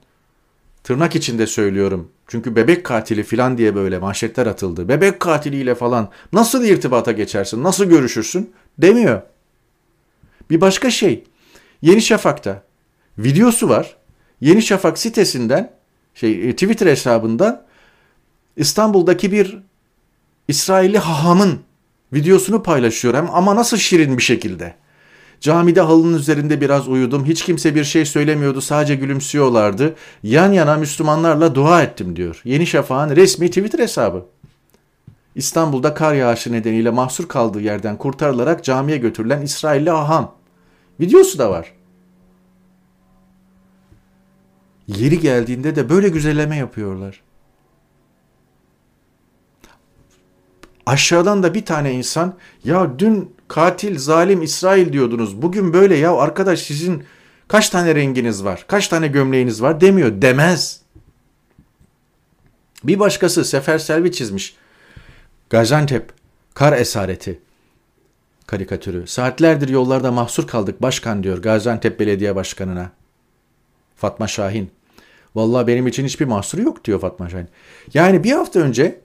tırnak 0.83 1.15
içinde 1.15 1.47
söylüyorum. 1.47 2.11
Çünkü 2.27 2.55
bebek 2.55 2.85
katili 2.85 3.23
falan 3.23 3.57
diye 3.57 3.75
böyle 3.75 3.99
manşetler 3.99 4.47
atıldı. 4.47 4.89
Bebek 4.89 5.19
katiliyle 5.19 5.75
falan 5.75 6.09
nasıl 6.33 6.63
irtibata 6.63 7.11
geçersin, 7.11 7.63
nasıl 7.63 7.85
görüşürsün 7.85 8.53
demiyor. 8.77 9.21
Bir 10.49 10.61
başka 10.61 10.91
şey. 10.91 11.23
Yeni 11.81 12.01
Şafak'ta 12.01 12.63
videosu 13.17 13.69
var. 13.69 13.95
Yeni 14.41 14.61
Şafak 14.61 14.97
sitesinden 14.97 15.73
şey 16.13 16.49
e, 16.49 16.53
Twitter 16.53 16.87
hesabından 16.87 17.63
İstanbul'daki 18.57 19.31
bir 19.31 19.57
İsrailli 20.47 20.97
hahamın 20.97 21.59
videosunu 22.13 22.63
paylaşıyorum 22.63 23.29
ama 23.31 23.55
nasıl 23.55 23.77
şirin 23.77 24.17
bir 24.17 24.23
şekilde. 24.23 24.75
Camide 25.39 25.81
halının 25.81 26.17
üzerinde 26.17 26.61
biraz 26.61 26.87
uyudum. 26.87 27.25
Hiç 27.25 27.41
kimse 27.41 27.75
bir 27.75 27.83
şey 27.83 28.05
söylemiyordu. 28.05 28.61
Sadece 28.61 28.95
gülümsüyorlardı. 28.95 29.95
Yan 30.23 30.51
yana 30.51 30.77
Müslümanlarla 30.77 31.55
dua 31.55 31.83
ettim 31.83 32.15
diyor. 32.15 32.41
Yeni 32.43 32.67
Şafak'ın 32.67 33.15
resmi 33.15 33.47
Twitter 33.47 33.79
hesabı. 33.79 34.25
İstanbul'da 35.35 35.93
kar 35.93 36.13
yağışı 36.13 36.51
nedeniyle 36.51 36.89
mahsur 36.89 37.27
kaldığı 37.27 37.61
yerden 37.61 37.97
kurtarılarak 37.97 38.63
camiye 38.63 38.97
götürülen 38.97 39.41
İsrailli 39.41 39.91
aham. 39.91 40.35
Videosu 40.99 41.39
da 41.39 41.51
var. 41.51 41.73
Yeri 44.87 45.19
geldiğinde 45.19 45.75
de 45.75 45.89
böyle 45.89 46.09
güzelleme 46.09 46.57
yapıyorlar. 46.57 47.21
Aşağıdan 50.85 51.43
da 51.43 51.53
bir 51.53 51.65
tane 51.65 51.93
insan 51.93 52.33
ya 52.63 52.99
dün 52.99 53.35
katil, 53.47 53.97
zalim 53.97 54.41
İsrail 54.41 54.93
diyordunuz. 54.93 55.41
Bugün 55.41 55.73
böyle 55.73 55.95
ya 55.95 56.13
arkadaş 56.15 56.61
sizin 56.61 57.03
kaç 57.47 57.69
tane 57.69 57.95
renginiz 57.95 58.43
var, 58.43 58.65
kaç 58.67 58.87
tane 58.87 59.07
gömleğiniz 59.07 59.61
var 59.61 59.81
demiyor, 59.81 60.21
demez. 60.21 60.81
Bir 62.83 62.99
başkası 62.99 63.45
Sefer 63.45 63.77
Selvi 63.77 64.11
çizmiş. 64.11 64.55
Gaziantep, 65.53 66.11
kar 66.53 66.73
esareti 66.73 67.39
karikatürü. 68.47 69.07
Saatlerdir 69.07 69.69
yollarda 69.69 70.11
mahsur 70.11 70.47
kaldık 70.47 70.81
başkan 70.81 71.23
diyor 71.23 71.37
Gaziantep 71.37 71.99
Belediye 71.99 72.35
Başkanı'na. 72.35 72.91
Fatma 73.95 74.27
Şahin. 74.27 74.71
Vallahi 75.35 75.67
benim 75.67 75.87
için 75.87 76.05
hiçbir 76.05 76.25
mahsuru 76.25 76.61
yok 76.61 76.85
diyor 76.85 76.99
Fatma 76.99 77.29
Şahin. 77.29 77.47
Yani 77.93 78.23
bir 78.23 78.31
hafta 78.31 78.59
önce 78.59 78.99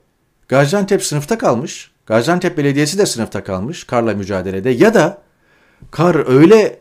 Gaziantep 0.49 1.05
sınıfta 1.05 1.39
kalmış. 1.39 1.91
Gaziantep 2.07 2.59
Belediyesi 2.59 2.99
de 2.99 3.07
sınıfta 3.07 3.45
kalmış 3.45 3.85
karla 3.85 4.15
mücadelede. 4.15 4.71
Ya 4.71 4.95
da 4.95 5.23
kar 5.91 6.29
öyle 6.29 6.81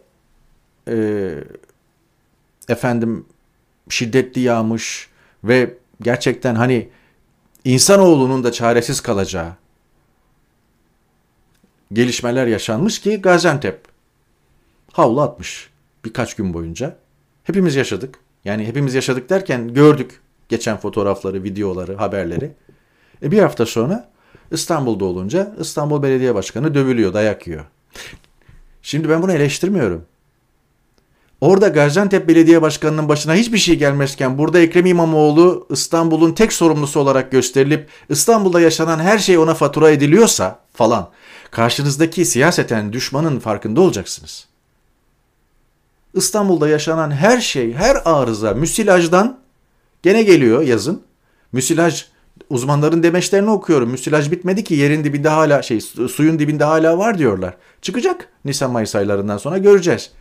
e, 0.87 1.29
efendim 2.69 3.25
şiddetli 3.89 4.41
yağmış 4.41 5.09
ve 5.43 5.73
gerçekten 6.01 6.55
hani 6.55 6.89
insanoğlunun 7.67 8.43
da 8.43 8.51
çaresiz 8.51 9.01
kalacağı 9.01 9.53
gelişmeler 11.93 12.47
yaşanmış 12.47 12.99
ki 12.99 13.21
Gaziantep 13.21 13.81
havlu 14.93 15.21
atmış 15.21 15.69
birkaç 16.05 16.35
gün 16.35 16.53
boyunca. 16.53 16.97
Hepimiz 17.43 17.75
yaşadık. 17.75 18.19
Yani 18.45 18.65
hepimiz 18.65 18.93
yaşadık 18.93 19.29
derken 19.29 19.73
gördük 19.73 20.21
geçen 20.49 20.77
fotoğrafları, 20.77 21.43
videoları, 21.43 21.95
haberleri. 21.95 22.51
E 23.23 23.31
bir 23.31 23.39
hafta 23.39 23.65
sonra 23.65 24.09
İstanbul'da 24.51 25.05
olunca 25.05 25.55
İstanbul 25.59 26.03
Belediye 26.03 26.35
Başkanı 26.35 26.73
dövülüyor, 26.73 27.13
dayak 27.13 27.47
yiyor. 27.47 27.65
Şimdi 28.81 29.09
ben 29.09 29.21
bunu 29.21 29.31
eleştirmiyorum. 29.31 30.05
Orada 31.41 31.67
Gaziantep 31.67 32.27
Belediye 32.27 32.61
Başkanı'nın 32.61 33.09
başına 33.09 33.33
hiçbir 33.33 33.57
şey 33.57 33.75
gelmezken 33.75 34.37
burada 34.37 34.59
Ekrem 34.59 34.85
İmamoğlu 34.85 35.67
İstanbul'un 35.69 36.33
tek 36.33 36.53
sorumlusu 36.53 36.99
olarak 36.99 37.31
gösterilip 37.31 37.89
İstanbul'da 38.09 38.61
yaşanan 38.61 38.99
her 38.99 39.17
şey 39.17 39.37
ona 39.37 39.53
fatura 39.53 39.91
ediliyorsa 39.91 40.59
falan 40.73 41.09
karşınızdaki 41.51 42.25
siyaseten 42.25 42.93
düşmanın 42.93 43.39
farkında 43.39 43.81
olacaksınız. 43.81 44.47
İstanbul'da 46.13 46.69
yaşanan 46.69 47.11
her 47.11 47.41
şey, 47.41 47.73
her 47.73 47.97
arıza 48.05 48.53
müsilajdan 48.53 49.39
gene 50.03 50.23
geliyor 50.23 50.61
yazın. 50.61 51.01
Müsilaj 51.51 52.05
uzmanların 52.49 53.03
demeçlerini 53.03 53.49
okuyorum. 53.49 53.89
Müsilaj 53.89 54.31
bitmedi 54.31 54.63
ki 54.63 54.73
yerin 54.73 55.03
dibinde 55.03 55.29
hala 55.29 55.61
şey 55.61 55.81
suyun 55.81 56.39
dibinde 56.39 56.63
hala 56.63 56.97
var 56.97 57.17
diyorlar. 57.17 57.57
Çıkacak 57.81 58.29
Nisan 58.45 58.71
Mayıs 58.71 58.95
aylarından 58.95 59.37
sonra 59.37 59.57
göreceğiz. 59.57 60.11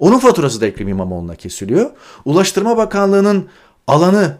Onun 0.00 0.18
faturası 0.18 0.60
da 0.60 0.66
Ekrem 0.66 0.88
İmamoğlu'na 0.88 1.34
kesiliyor. 1.34 1.90
Ulaştırma 2.24 2.76
Bakanlığı'nın 2.76 3.48
alanı 3.86 4.38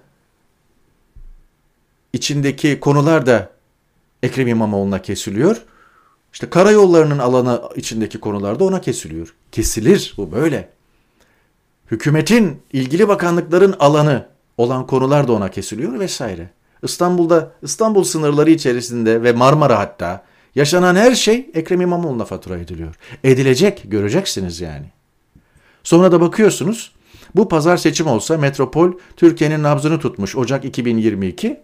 içindeki 2.12 2.80
konular 2.80 3.26
da 3.26 3.50
Ekrem 4.22 4.48
İmamoğlu'na 4.48 5.02
kesiliyor. 5.02 5.62
İşte 6.32 6.50
karayollarının 6.50 7.18
alanı 7.18 7.62
içindeki 7.76 8.20
konularda 8.20 8.64
ona 8.64 8.80
kesiliyor. 8.80 9.34
Kesilir 9.52 10.14
bu 10.16 10.32
böyle. 10.32 10.68
Hükümetin 11.90 12.62
ilgili 12.72 13.08
bakanlıkların 13.08 13.74
alanı 13.78 14.26
olan 14.56 14.86
konular 14.86 15.28
da 15.28 15.32
ona 15.32 15.50
kesiliyor 15.50 16.00
vesaire. 16.00 16.50
İstanbul'da 16.82 17.52
İstanbul 17.62 18.04
sınırları 18.04 18.50
içerisinde 18.50 19.22
ve 19.22 19.32
Marmara 19.32 19.78
hatta 19.78 20.24
yaşanan 20.54 20.96
her 20.96 21.14
şey 21.14 21.50
Ekrem 21.54 21.80
İmamoğlu'na 21.80 22.24
fatura 22.24 22.58
ediliyor. 22.58 22.94
Edilecek 23.24 23.82
göreceksiniz 23.84 24.60
yani. 24.60 24.86
Sonra 25.88 26.12
da 26.12 26.20
bakıyorsunuz 26.20 26.92
bu 27.34 27.48
pazar 27.48 27.76
seçim 27.76 28.06
olsa 28.06 28.38
Metropol 28.38 28.92
Türkiye'nin 29.16 29.62
nabzını 29.62 30.00
tutmuş 30.00 30.36
Ocak 30.36 30.64
2022. 30.64 31.60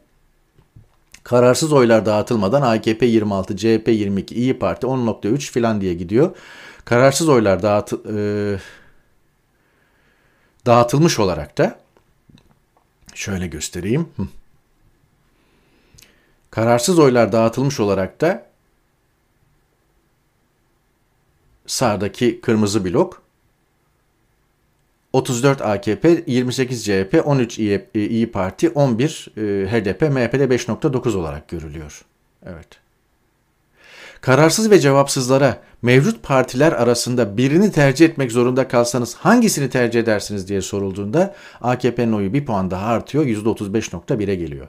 Kararsız 1.25 1.73
oylar 1.73 2.07
dağıtılmadan 2.07 2.63
AKP 2.63 3.07
26, 3.07 3.57
CHP 3.57 3.89
22, 3.89 4.35
İyi 4.35 4.59
Parti 4.59 4.87
10.3 4.87 5.39
filan 5.39 5.81
diye 5.81 5.95
gidiyor. 5.95 6.37
Kararsız 6.85 7.29
oylar 7.29 7.63
dağıt, 7.63 7.93
e, 7.93 8.59
dağıtılmış 10.67 11.19
olarak 11.19 11.59
da 11.59 11.81
şöyle 13.15 13.47
göstereyim. 13.47 14.09
Kararsız 16.51 16.99
oylar 16.99 17.33
dağıtılmış 17.33 17.81
olarak 17.81 18.21
da 18.21 18.47
sağdaki 21.67 22.41
kırmızı 22.41 22.85
blok 22.85 23.24
34 25.15 25.63
AKP, 25.63 26.25
28 26.27 26.85
CHP, 26.85 27.23
13 27.25 27.59
İyi, 27.95 28.33
Parti, 28.33 28.71
11 28.71 29.29
e, 29.37 29.41
HDP, 29.41 30.03
MHP'de 30.03 30.45
5.9 30.45 31.17
olarak 31.17 31.49
görülüyor. 31.49 32.05
Evet. 32.47 32.67
Kararsız 34.21 34.71
ve 34.71 34.81
cevapsızlara 34.81 35.59
mevcut 35.83 36.23
partiler 36.23 36.73
arasında 36.73 37.37
birini 37.37 37.73
tercih 37.73 38.07
etmek 38.07 38.33
zorunda 38.33 38.69
kalsanız 38.69 39.15
hangisini 39.15 39.71
tercih 39.71 40.01
edersiniz 40.01 40.49
diye 40.49 40.63
sorulduğunda 40.63 41.35
AKP'nin 41.61 42.13
oyu 42.13 42.33
bir 42.33 42.47
puan 42.47 42.71
daha 42.71 42.87
artıyor 42.87 43.25
%35.1'e 43.25 44.35
geliyor. 44.35 44.69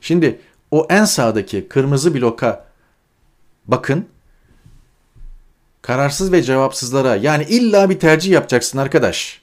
Şimdi 0.00 0.40
o 0.70 0.86
en 0.90 1.04
sağdaki 1.04 1.68
kırmızı 1.68 2.14
bloka 2.14 2.64
bakın 3.66 4.06
kararsız 5.82 6.32
ve 6.32 6.42
cevapsızlara 6.42 7.16
yani 7.16 7.44
illa 7.44 7.90
bir 7.90 7.98
tercih 7.98 8.32
yapacaksın 8.32 8.78
arkadaş 8.78 9.42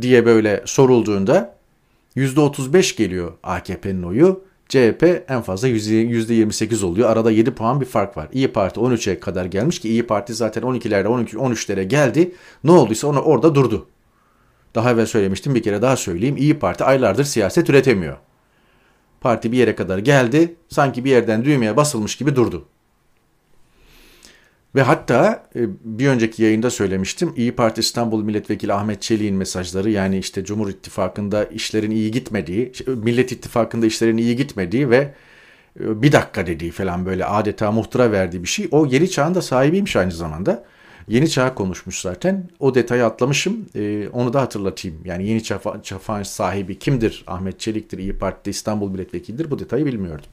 diye 0.00 0.26
böyle 0.26 0.62
sorulduğunda 0.66 1.54
%35 2.16 2.96
geliyor 2.96 3.32
AKP'nin 3.42 4.02
oyu. 4.02 4.50
CHP 4.68 5.24
en 5.28 5.42
fazla 5.42 5.68
%28 5.68 6.84
oluyor. 6.84 7.10
Arada 7.10 7.30
7 7.30 7.50
puan 7.50 7.80
bir 7.80 7.86
fark 7.86 8.16
var. 8.16 8.28
İyi 8.32 8.48
Parti 8.48 8.80
13'e 8.80 9.20
kadar 9.20 9.44
gelmiş 9.44 9.80
ki 9.80 9.88
İyi 9.88 10.06
Parti 10.06 10.34
zaten 10.34 10.62
12'lerde 10.62 11.06
12 11.06 11.36
13'lere 11.36 11.82
geldi. 11.82 12.34
Ne 12.64 12.70
olduysa 12.70 13.06
onu 13.08 13.20
orada 13.20 13.54
durdu. 13.54 13.86
Daha 14.74 14.90
evvel 14.90 15.06
söylemiştim 15.06 15.54
bir 15.54 15.62
kere 15.62 15.82
daha 15.82 15.96
söyleyeyim. 15.96 16.36
İyi 16.36 16.58
Parti 16.58 16.84
aylardır 16.84 17.24
siyaset 17.24 17.70
üretemiyor. 17.70 18.16
Parti 19.20 19.52
bir 19.52 19.56
yere 19.56 19.74
kadar 19.74 19.98
geldi. 19.98 20.54
Sanki 20.68 21.04
bir 21.04 21.10
yerden 21.10 21.44
düğmeye 21.44 21.76
basılmış 21.76 22.16
gibi 22.16 22.36
durdu. 22.36 22.64
Ve 24.74 24.82
hatta 24.82 25.46
e, 25.56 25.60
bir 25.84 26.08
önceki 26.08 26.42
yayında 26.42 26.70
söylemiştim. 26.70 27.32
İyi 27.36 27.52
Parti 27.52 27.80
İstanbul 27.80 28.24
Milletvekili 28.24 28.72
Ahmet 28.72 29.02
Çelik'in 29.02 29.36
mesajları 29.36 29.90
yani 29.90 30.18
işte 30.18 30.44
Cumhur 30.44 30.68
İttifakı'nda 30.68 31.44
işlerin 31.44 31.90
iyi 31.90 32.10
gitmediği, 32.10 32.72
Millet 32.86 33.32
İttifakı'nda 33.32 33.86
işlerin 33.86 34.16
iyi 34.16 34.36
gitmediği 34.36 34.90
ve 34.90 35.14
e, 35.80 36.02
bir 36.02 36.12
dakika 36.12 36.46
dediği 36.46 36.70
falan 36.70 37.06
böyle 37.06 37.24
adeta 37.24 37.72
muhtıra 37.72 38.12
verdiği 38.12 38.42
bir 38.42 38.48
şey. 38.48 38.68
O 38.70 38.86
yeni 38.86 39.10
çağın 39.10 39.34
da 39.34 39.42
sahibiymiş 39.42 39.96
aynı 39.96 40.12
zamanda. 40.12 40.64
Yeni 41.08 41.30
çağ 41.30 41.54
konuşmuş 41.54 42.00
zaten. 42.00 42.48
O 42.58 42.74
detayı 42.74 43.04
atlamışım. 43.04 43.66
Ee, 43.74 44.08
onu 44.08 44.32
da 44.32 44.40
hatırlatayım. 44.40 44.98
Yani 45.04 45.28
yeni 45.28 45.42
çağ, 45.42 45.60
çağ 45.82 46.24
sahibi 46.24 46.78
kimdir? 46.78 47.24
Ahmet 47.26 47.60
Çelik'tir, 47.60 47.98
İyi 47.98 48.18
Parti'de 48.18 48.50
İstanbul 48.50 48.90
Milletvekilidir. 48.90 49.50
Bu 49.50 49.58
detayı 49.58 49.86
bilmiyordum. 49.86 50.26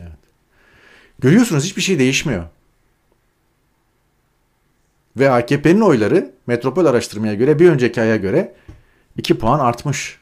Evet. 0.00 0.18
Görüyorsunuz 1.18 1.64
hiçbir 1.64 1.82
şey 1.82 1.98
değişmiyor. 1.98 2.44
Ve 5.18 5.30
AKP'nin 5.30 5.80
oyları 5.80 6.34
metropol 6.46 6.84
araştırmaya 6.84 7.34
göre 7.34 7.58
bir 7.58 7.70
önceki 7.70 8.00
aya 8.00 8.16
göre 8.16 8.54
2 9.16 9.38
puan 9.38 9.58
artmış. 9.58 10.18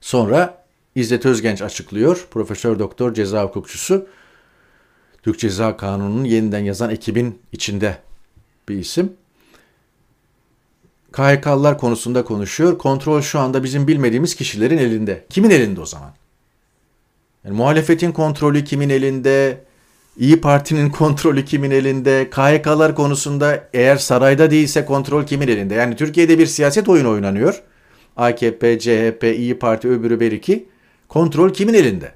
Sonra 0.00 0.64
İzzet 0.94 1.26
Özgenç 1.26 1.62
açıklıyor. 1.62 2.26
Profesör 2.30 2.78
Doktor 2.78 3.14
ceza 3.14 3.44
hukukçusu. 3.44 4.06
Türk 5.22 5.38
Ceza 5.38 5.76
Kanunu'nun 5.76 6.24
yeniden 6.24 6.58
yazan 6.58 6.90
ekibin 6.90 7.42
içinde 7.52 7.98
bir 8.68 8.78
isim. 8.78 9.12
KHK'lılar 11.12 11.78
konusunda 11.78 12.24
konuşuyor. 12.24 12.78
Kontrol 12.78 13.20
şu 13.20 13.38
anda 13.38 13.64
bizim 13.64 13.88
bilmediğimiz 13.88 14.34
kişilerin 14.34 14.78
elinde. 14.78 15.24
Kimin 15.30 15.50
elinde 15.50 15.80
o 15.80 15.86
zaman? 15.86 16.10
Yani 17.44 17.56
muhalefetin 17.56 18.12
kontrolü 18.12 18.64
kimin 18.64 18.90
elinde? 18.90 19.64
İyi 20.18 20.40
Parti'nin 20.40 20.90
kontrolü 20.90 21.44
kimin 21.44 21.70
elinde? 21.70 22.30
KHK'lar 22.30 22.94
konusunda 22.94 23.68
eğer 23.72 23.96
sarayda 23.96 24.50
değilse 24.50 24.84
kontrol 24.84 25.26
kimin 25.26 25.48
elinde? 25.48 25.74
Yani 25.74 25.96
Türkiye'de 25.96 26.38
bir 26.38 26.46
siyaset 26.46 26.88
oyunu 26.88 27.10
oynanıyor. 27.10 27.62
AKP, 28.16 28.78
CHP, 28.78 29.24
İyi 29.24 29.58
Parti, 29.58 29.88
öbürü 29.88 30.20
beriki. 30.20 30.68
Kontrol 31.08 31.52
kimin 31.52 31.74
elinde? 31.74 32.12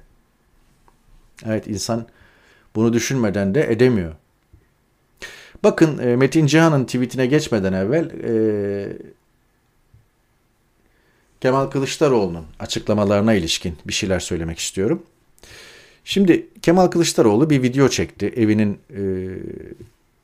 Evet 1.45 1.67
insan 1.67 2.05
bunu 2.75 2.93
düşünmeden 2.93 3.55
de 3.55 3.71
edemiyor. 3.71 4.13
Bakın 5.63 5.97
e, 5.97 6.15
Metin 6.15 6.45
Cihan'ın 6.45 6.85
tweetine 6.85 7.25
geçmeden 7.25 7.73
evvel 7.73 8.09
e, 8.23 8.33
Kemal 11.41 11.65
Kılıçdaroğlu'nun 11.65 12.45
açıklamalarına 12.59 13.33
ilişkin 13.33 13.77
bir 13.85 13.93
şeyler 13.93 14.19
söylemek 14.19 14.59
istiyorum. 14.59 15.03
Şimdi 16.03 16.47
Kemal 16.61 16.87
Kılıçdaroğlu 16.87 17.49
bir 17.49 17.63
video 17.63 17.89
çekti. 17.89 18.33
Evinin 18.35 18.79
e, 18.89 19.01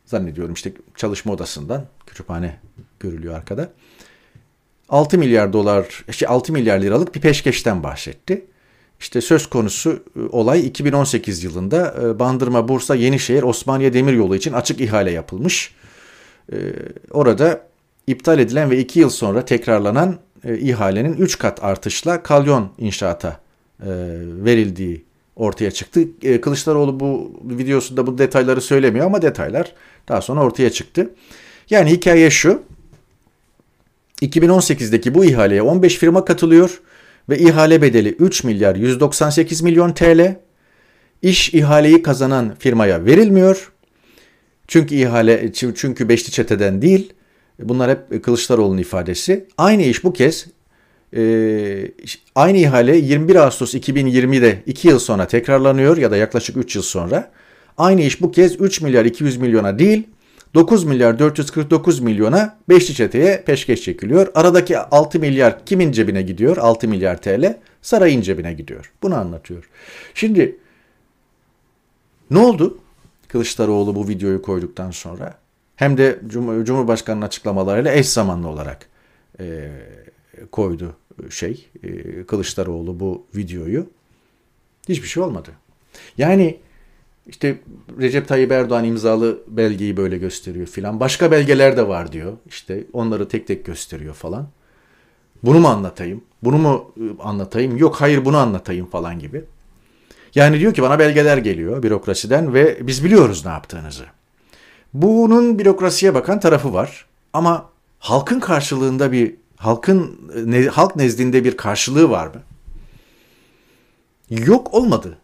zannediyorum 0.06 0.54
işte 0.54 0.74
çalışma 0.96 1.34
odasından 1.34 1.86
kütüphane 2.06 2.60
görülüyor 3.00 3.36
arkada. 3.36 3.72
6 4.90 5.18
milyar 5.18 5.54
dolar, 5.54 6.06
işte 6.10 6.28
6 6.28 6.54
milyar 6.54 6.80
liralık 6.80 7.16
bir 7.16 7.22
peşkeşten 7.22 7.84
bahsetti. 7.84 8.46
İşte 9.00 9.22
söz 9.22 9.48
konusu 9.48 10.04
e, 10.16 10.20
olay 10.20 10.68
2018 10.68 11.44
yılında 11.44 11.96
e, 12.04 12.20
Bandırma 12.20 12.68
Bursa 12.68 12.96
Yenişehir 12.96 13.44
Osmaniye 13.44 13.94
Demiryolu 13.94 14.36
için 14.36 14.54
açık 14.54 14.82
ihale 14.82 15.12
yapılmış. 15.12 15.76
E, 16.52 16.58
orada 17.12 17.62
iptal 18.08 18.40
edilen 18.40 18.72
ve 18.72 18.80
2 18.80 19.00
yıl 19.00 19.10
sonra 19.10 19.46
tekrarlanan 19.46 20.20
ihalenin 20.44 21.14
3 21.14 21.38
kat 21.38 21.64
artışla 21.64 22.24
kalyon 22.24 22.70
inşaata 22.78 23.40
verildiği 24.44 25.06
ortaya 25.40 25.72
çıktı. 25.72 26.08
Kılıçdaroğlu 26.42 27.00
bu 27.00 27.40
videosunda 27.44 28.08
bu 28.08 28.18
detayları 28.18 28.62
söylemiyor 28.62 29.06
ama 29.06 29.22
detaylar 29.22 29.74
daha 30.08 30.22
sonra 30.22 30.44
ortaya 30.44 30.70
çıktı. 30.70 31.10
Yani 31.70 31.92
hikaye 31.92 32.30
şu. 32.30 32.64
2018'deki 34.22 35.16
bu 35.16 35.26
ihaleye 35.26 35.62
15 35.62 35.98
firma 35.98 36.26
katılıyor 36.26 36.82
ve 37.30 37.40
ihale 37.40 37.82
bedeli 37.82 38.10
3 38.10 38.44
milyar 38.44 38.76
198 38.76 39.62
milyon 39.62 39.94
TL. 39.94 40.36
İş 41.22 41.54
ihaleyi 41.54 42.04
kazanan 42.04 42.56
firmaya 42.60 43.06
verilmiyor. 43.06 43.72
Çünkü 44.68 44.96
ihale 44.96 45.54
çünkü 45.54 46.10
Beşli 46.10 46.32
Çete'den 46.32 46.82
değil. 46.82 47.14
Bunlar 47.60 47.92
hep 47.92 48.24
Kılıçdaroğlu'nun 48.24 48.78
ifadesi. 48.78 49.46
Aynı 49.58 49.84
iş 49.84 50.04
bu 50.04 50.14
kez 50.14 50.48
e, 51.16 51.92
aynı 52.36 52.58
ihale 52.58 52.98
21 52.98 53.36
Ağustos 53.36 53.76
2020'de 53.76 54.64
2 54.66 54.88
yıl 54.88 55.00
sonra 55.00 55.28
tekrarlanıyor 55.28 55.98
ya 55.98 56.12
da 56.12 56.18
yaklaşık 56.18 56.58
3 56.58 56.76
yıl 56.76 56.84
sonra. 56.84 57.32
Aynı 57.78 58.02
iş 58.02 58.22
bu 58.22 58.32
kez 58.32 58.62
3 58.62 58.82
milyar 58.82 59.06
200 59.06 59.38
milyona 59.38 59.80
değil 59.80 60.04
9 60.54 60.84
milyar 60.84 61.20
449 61.20 62.00
milyona 62.00 62.58
Beşli 62.70 62.94
Çete'ye 62.94 63.44
peşkeş 63.46 63.82
çekiliyor. 63.82 64.28
Aradaki 64.36 64.78
6 64.78 65.20
milyar 65.20 65.66
kimin 65.66 65.92
cebine 65.92 66.22
gidiyor? 66.22 66.58
6 66.58 66.88
milyar 66.88 67.22
TL 67.22 67.58
sarayın 67.82 68.22
cebine 68.22 68.54
gidiyor. 68.54 68.92
Bunu 69.04 69.16
anlatıyor. 69.16 69.70
Şimdi 70.14 70.58
ne 72.32 72.40
oldu? 72.40 72.78
Kılıçdaroğlu 73.28 73.96
bu 73.96 74.08
videoyu 74.08 74.42
koyduktan 74.42 74.92
sonra 74.92 75.34
hem 75.76 75.98
de 75.98 76.20
Cumhurbaşkanı'nın 76.64 77.26
açıklamalarıyla 77.26 77.94
eş 77.94 78.10
zamanlı 78.10 78.48
olarak 78.48 78.90
e, 79.40 79.70
koydu 80.52 80.96
şey 81.30 81.70
e, 81.84 82.24
Kılıçdaroğlu 82.24 83.00
bu 83.00 83.26
videoyu. 83.36 83.88
Hiçbir 84.90 85.08
şey 85.08 85.24
olmadı. 85.24 85.50
Yani 86.18 86.58
işte 87.28 87.60
Recep 88.00 88.28
Tayyip 88.28 88.52
Erdoğan 88.52 88.86
imzalı 88.86 89.40
belgeyi 89.48 89.98
böyle 89.98 90.18
gösteriyor 90.18 90.68
filan. 90.68 91.00
Başka 91.00 91.32
belgeler 91.32 91.78
de 91.78 91.88
var 91.88 92.12
diyor. 92.12 92.34
İşte 92.48 92.84
onları 92.94 93.28
tek 93.28 93.48
tek 93.48 93.66
gösteriyor 93.66 94.14
falan. 94.14 94.48
Bunu 95.44 95.60
mu 95.60 95.68
anlatayım? 95.68 96.22
Bunu 96.44 96.58
mu 96.58 96.92
ıı, 97.00 97.10
anlatayım? 97.20 97.78
Yok 97.78 97.96
hayır 97.96 98.26
bunu 98.26 98.38
anlatayım 98.38 98.86
falan 98.86 99.20
gibi. 99.20 99.44
Yani 100.36 100.60
diyor 100.60 100.74
ki 100.74 100.82
bana 100.82 101.00
belgeler 101.00 101.38
geliyor 101.38 101.84
bürokrasiden 101.84 102.54
ve 102.54 102.88
biz 102.88 103.04
biliyoruz 103.04 103.46
ne 103.46 103.52
yaptığınızı. 103.52 104.06
Bunun 104.94 105.60
bürokrasiye 105.60 106.14
bakan 106.14 106.40
tarafı 106.40 106.74
var. 106.74 107.06
Ama 107.34 107.70
halkın 108.00 108.40
karşılığında 108.40 109.12
bir 109.12 109.36
halkın 109.60 110.32
ne, 110.46 110.66
halk 110.66 110.96
nezdinde 110.96 111.44
bir 111.44 111.58
karşılığı 111.58 112.10
var 112.10 112.28
mı? 112.28 112.42
Yok 114.30 114.74
olmadı. 114.74 115.18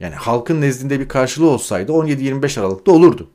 Yani 0.00 0.14
halkın 0.14 0.60
nezdinde 0.60 1.00
bir 1.00 1.08
karşılığı 1.08 1.48
olsaydı 1.48 1.92
17-25 1.92 2.60
Aralık'ta 2.60 2.92
olurdu. 2.92 3.30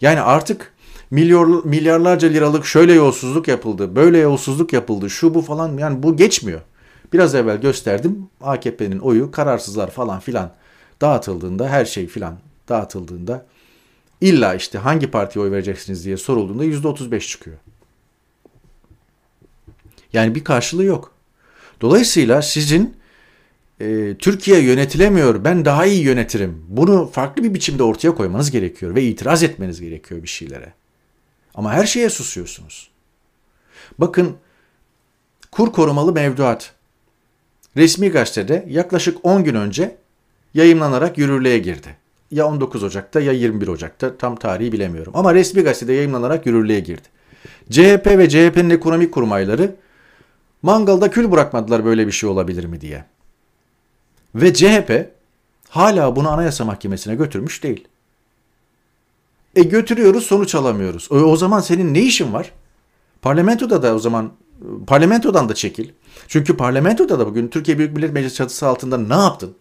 Yani 0.00 0.20
artık 0.20 0.72
milyar, 1.10 1.44
milyarlarca 1.64 2.28
liralık 2.28 2.66
şöyle 2.66 2.92
yolsuzluk 2.92 3.48
yapıldı, 3.48 3.96
böyle 3.96 4.18
yolsuzluk 4.18 4.72
yapıldı, 4.72 5.10
şu 5.10 5.34
bu 5.34 5.42
falan 5.42 5.78
yani 5.78 6.02
bu 6.02 6.16
geçmiyor. 6.16 6.60
Biraz 7.12 7.34
evvel 7.34 7.60
gösterdim 7.60 8.28
AKP'nin 8.40 8.98
oyu 8.98 9.30
kararsızlar 9.30 9.90
falan 9.90 10.20
filan 10.20 10.50
dağıtıldığında 11.00 11.68
her 11.68 11.84
şey 11.84 12.06
filan 12.06 12.38
dağıtıldığında 12.68 13.46
illa 14.20 14.54
işte 14.54 14.78
hangi 14.78 15.10
partiye 15.10 15.44
oy 15.44 15.50
vereceksiniz 15.50 16.04
diye 16.04 16.16
sorulduğunda 16.16 16.64
%35 16.64 17.20
çıkıyor. 17.20 17.56
Yani 20.14 20.34
bir 20.34 20.44
karşılığı 20.44 20.84
yok. 20.84 21.12
Dolayısıyla 21.80 22.42
sizin 22.42 22.96
e, 23.80 24.14
Türkiye 24.18 24.60
yönetilemiyor 24.60 25.44
ben 25.44 25.64
daha 25.64 25.86
iyi 25.86 26.02
yönetirim. 26.02 26.66
Bunu 26.68 27.10
farklı 27.12 27.42
bir 27.42 27.54
biçimde 27.54 27.82
ortaya 27.82 28.14
koymanız 28.14 28.50
gerekiyor 28.50 28.94
ve 28.94 29.02
itiraz 29.02 29.42
etmeniz 29.42 29.80
gerekiyor 29.80 30.22
bir 30.22 30.28
şeylere. 30.28 30.72
Ama 31.54 31.72
her 31.72 31.86
şeye 31.86 32.10
susuyorsunuz. 32.10 32.90
Bakın 33.98 34.36
kur 35.50 35.72
korumalı 35.72 36.12
mevduat 36.12 36.72
resmi 37.76 38.08
gazetede 38.08 38.66
yaklaşık 38.68 39.24
10 39.24 39.44
gün 39.44 39.54
önce 39.54 39.96
yayımlanarak 40.54 41.18
yürürlüğe 41.18 41.58
girdi. 41.58 41.96
Ya 42.30 42.46
19 42.46 42.82
Ocak'ta 42.82 43.20
ya 43.20 43.32
21 43.32 43.68
Ocak'ta 43.68 44.16
tam 44.16 44.36
tarihi 44.36 44.72
bilemiyorum. 44.72 45.12
Ama 45.16 45.34
resmi 45.34 45.62
gazetede 45.62 45.92
yayımlanarak 45.92 46.46
yürürlüğe 46.46 46.80
girdi. 46.80 47.08
CHP 47.70 48.06
ve 48.06 48.28
CHP'nin 48.28 48.70
ekonomik 48.70 49.12
kurmayları 49.12 49.76
mangalda 50.64 51.10
kül 51.10 51.30
bırakmadılar 51.30 51.84
böyle 51.84 52.06
bir 52.06 52.12
şey 52.12 52.30
olabilir 52.30 52.64
mi 52.64 52.80
diye. 52.80 53.04
Ve 54.34 54.54
CHP 54.54 55.10
hala 55.68 56.16
bunu 56.16 56.30
Anayasa 56.30 56.64
Mahkemesi'ne 56.64 57.14
götürmüş 57.14 57.62
değil. 57.62 57.88
E 59.56 59.62
götürüyoruz 59.62 60.26
sonuç 60.26 60.54
alamıyoruz. 60.54 61.08
O, 61.12 61.16
o 61.16 61.36
zaman 61.36 61.60
senin 61.60 61.94
ne 61.94 62.00
işin 62.00 62.32
var? 62.32 62.52
Parlamentoda 63.22 63.82
da 63.82 63.94
o 63.94 63.98
zaman 63.98 64.32
parlamentodan 64.86 65.48
da 65.48 65.54
çekil. 65.54 65.88
Çünkü 66.28 66.56
parlamentoda 66.56 67.18
da 67.18 67.26
bugün 67.26 67.48
Türkiye 67.48 67.78
Büyük 67.78 67.96
Millet 67.96 68.12
Meclisi 68.12 68.36
çatısı 68.36 68.66
altında 68.66 68.98
ne 68.98 69.22
yaptın? 69.22 69.54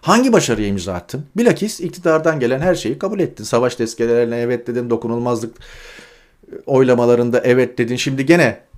Hangi 0.00 0.32
başarıya 0.32 0.68
imza 0.68 0.94
attın? 0.94 1.26
Bilakis 1.36 1.80
iktidardan 1.80 2.40
gelen 2.40 2.60
her 2.60 2.74
şeyi 2.74 2.98
kabul 2.98 3.20
ettin. 3.20 3.44
Savaş 3.44 3.74
tezkerelerine 3.74 4.36
evet 4.36 4.66
dedin, 4.66 4.90
dokunulmazlık 4.90 5.56
oylamalarında 6.66 7.40
evet 7.40 7.78
dedin. 7.78 7.96
Şimdi 7.96 8.26
gene 8.26 8.69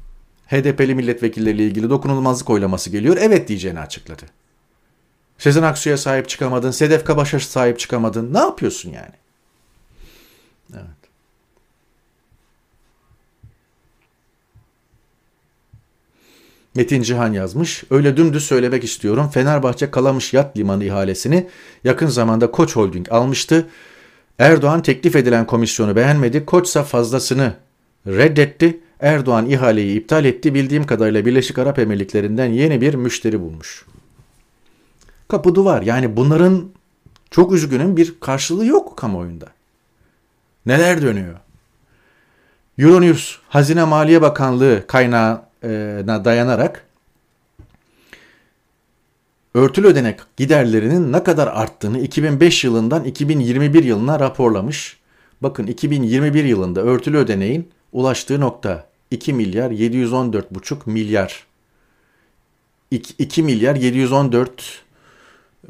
HDP'li 0.53 0.95
milletvekilleriyle 0.95 1.65
ilgili 1.65 1.91
dokunulmazlık 1.91 2.51
oylaması 2.51 2.91
geliyor. 2.91 3.17
Evet 3.21 3.49
diyeceğini 3.49 3.81
açıkladı. 3.81 4.23
Sezen 5.39 5.63
Aksu'ya 5.63 5.99
sahip 5.99 6.29
çıkamadın, 6.29 6.71
Sedef 6.71 7.05
Kabaş'a 7.05 7.41
sahip 7.41 7.79
çıkamadın. 7.79 8.35
Ne 8.35 8.39
yapıyorsun 8.39 8.91
yani? 8.91 9.15
Evet. 10.73 11.03
Metin 16.75 17.03
Cihan 17.03 17.33
yazmış. 17.33 17.85
Öyle 17.91 18.17
dümdüz 18.17 18.45
söylemek 18.45 18.85
istiyorum. 18.85 19.29
Fenerbahçe 19.29 19.91
Kalamış 19.91 20.35
Yat 20.35 20.57
Limanı 20.57 20.85
ihalesini 20.85 21.49
yakın 21.85 22.07
zamanda 22.07 22.51
Koç 22.51 22.77
Holding 22.77 23.13
almıştı. 23.13 23.69
Erdoğan 24.39 24.83
teklif 24.83 25.17
edilen 25.17 25.47
komisyonu 25.47 25.97
beğenmedi. 25.97 26.47
Koçsa 26.47 26.83
fazlasını 26.83 27.55
reddetti. 28.07 28.81
Erdoğan 29.03 29.47
ihaleyi 29.47 29.99
iptal 29.99 30.25
etti. 30.25 30.55
Bildiğim 30.55 30.87
kadarıyla 30.87 31.27
Birleşik 31.27 31.59
Arap 31.59 31.79
Emirlikleri'nden 31.79 32.47
yeni 32.47 32.81
bir 32.81 32.95
müşteri 32.95 33.41
bulmuş 33.41 33.85
kapı 35.33 35.55
duvar. 35.55 35.83
Yani 35.83 36.17
bunların 36.17 36.69
çok 37.31 37.53
üzgünüm 37.53 37.97
bir 37.97 38.21
karşılığı 38.21 38.67
yok 38.67 38.97
kamuoyunda. 38.97 39.47
Neler 40.67 41.03
dönüyor? 41.03 41.37
Euronews 42.79 43.37
Hazine 43.49 43.85
Maliye 43.85 44.23
Bakanlığı 44.23 44.85
kaynağına 44.87 46.25
dayanarak 46.25 46.87
örtülü 49.55 49.87
ödenek 49.87 50.21
giderlerinin 50.37 51.13
ne 51.13 51.23
kadar 51.23 51.47
arttığını 51.47 51.99
2005 51.99 52.65
yılından 52.65 53.05
2021 53.05 53.85
yılına 53.85 54.21
raporlamış. 54.21 54.97
Bakın 55.43 55.67
2021 55.67 56.45
yılında 56.45 56.81
örtülü 56.81 57.17
ödeneğin 57.17 57.71
ulaştığı 57.93 58.41
nokta 58.41 58.87
2 59.13 59.33
milyar 59.33 59.71
714,5 59.71 60.77
milyar 60.87 61.47
2, 62.91 63.15
2 63.19 63.43
milyar 63.43 63.77
714 63.77 64.83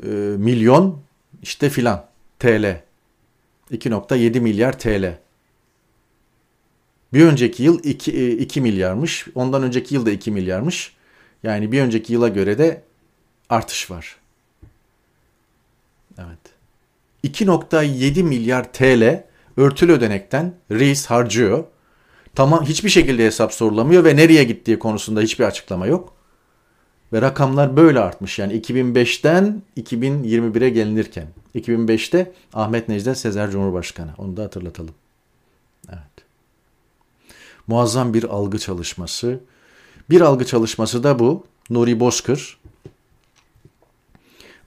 e, 0.02 0.06
milyon 0.38 1.00
işte 1.42 1.70
filan 1.70 2.06
TL. 2.38 2.80
2.7 3.70 4.40
milyar 4.40 4.78
TL. 4.78 5.18
Bir 7.12 7.24
önceki 7.24 7.62
yıl 7.62 7.84
2, 7.84 8.36
2 8.36 8.60
e, 8.60 8.62
milyarmış. 8.62 9.26
Ondan 9.34 9.62
önceki 9.62 9.94
yıl 9.94 10.06
da 10.06 10.10
2 10.10 10.30
milyarmış. 10.30 10.92
Yani 11.42 11.72
bir 11.72 11.80
önceki 11.80 12.12
yıla 12.12 12.28
göre 12.28 12.58
de 12.58 12.82
artış 13.48 13.90
var. 13.90 14.16
Evet. 16.18 16.38
2.7 17.24 18.22
milyar 18.22 18.72
TL 18.72 19.24
örtülü 19.56 19.92
ödenekten 19.92 20.54
reis 20.70 21.06
harcıyor. 21.06 21.64
Tamam 22.34 22.64
hiçbir 22.64 22.88
şekilde 22.88 23.26
hesap 23.26 23.52
sorulamıyor 23.52 24.04
ve 24.04 24.16
nereye 24.16 24.44
gittiği 24.44 24.78
konusunda 24.78 25.20
hiçbir 25.20 25.44
açıklama 25.44 25.86
yok. 25.86 26.14
Ve 27.12 27.22
rakamlar 27.22 27.76
böyle 27.76 28.00
artmış 28.00 28.38
yani 28.38 28.60
2005'ten 28.60 29.62
2021'e 29.76 30.70
gelinirken. 30.70 31.26
2005'te 31.54 32.32
Ahmet 32.54 32.88
Necdet 32.88 33.18
Sezer 33.18 33.50
Cumhurbaşkanı. 33.50 34.10
Onu 34.18 34.36
da 34.36 34.42
hatırlatalım. 34.42 34.94
Evet. 35.88 36.26
Muazzam 37.66 38.14
bir 38.14 38.24
algı 38.24 38.58
çalışması. 38.58 39.40
Bir 40.10 40.20
algı 40.20 40.44
çalışması 40.44 41.04
da 41.04 41.18
bu. 41.18 41.46
Nuri 41.70 42.00
Bozkır 42.00 42.58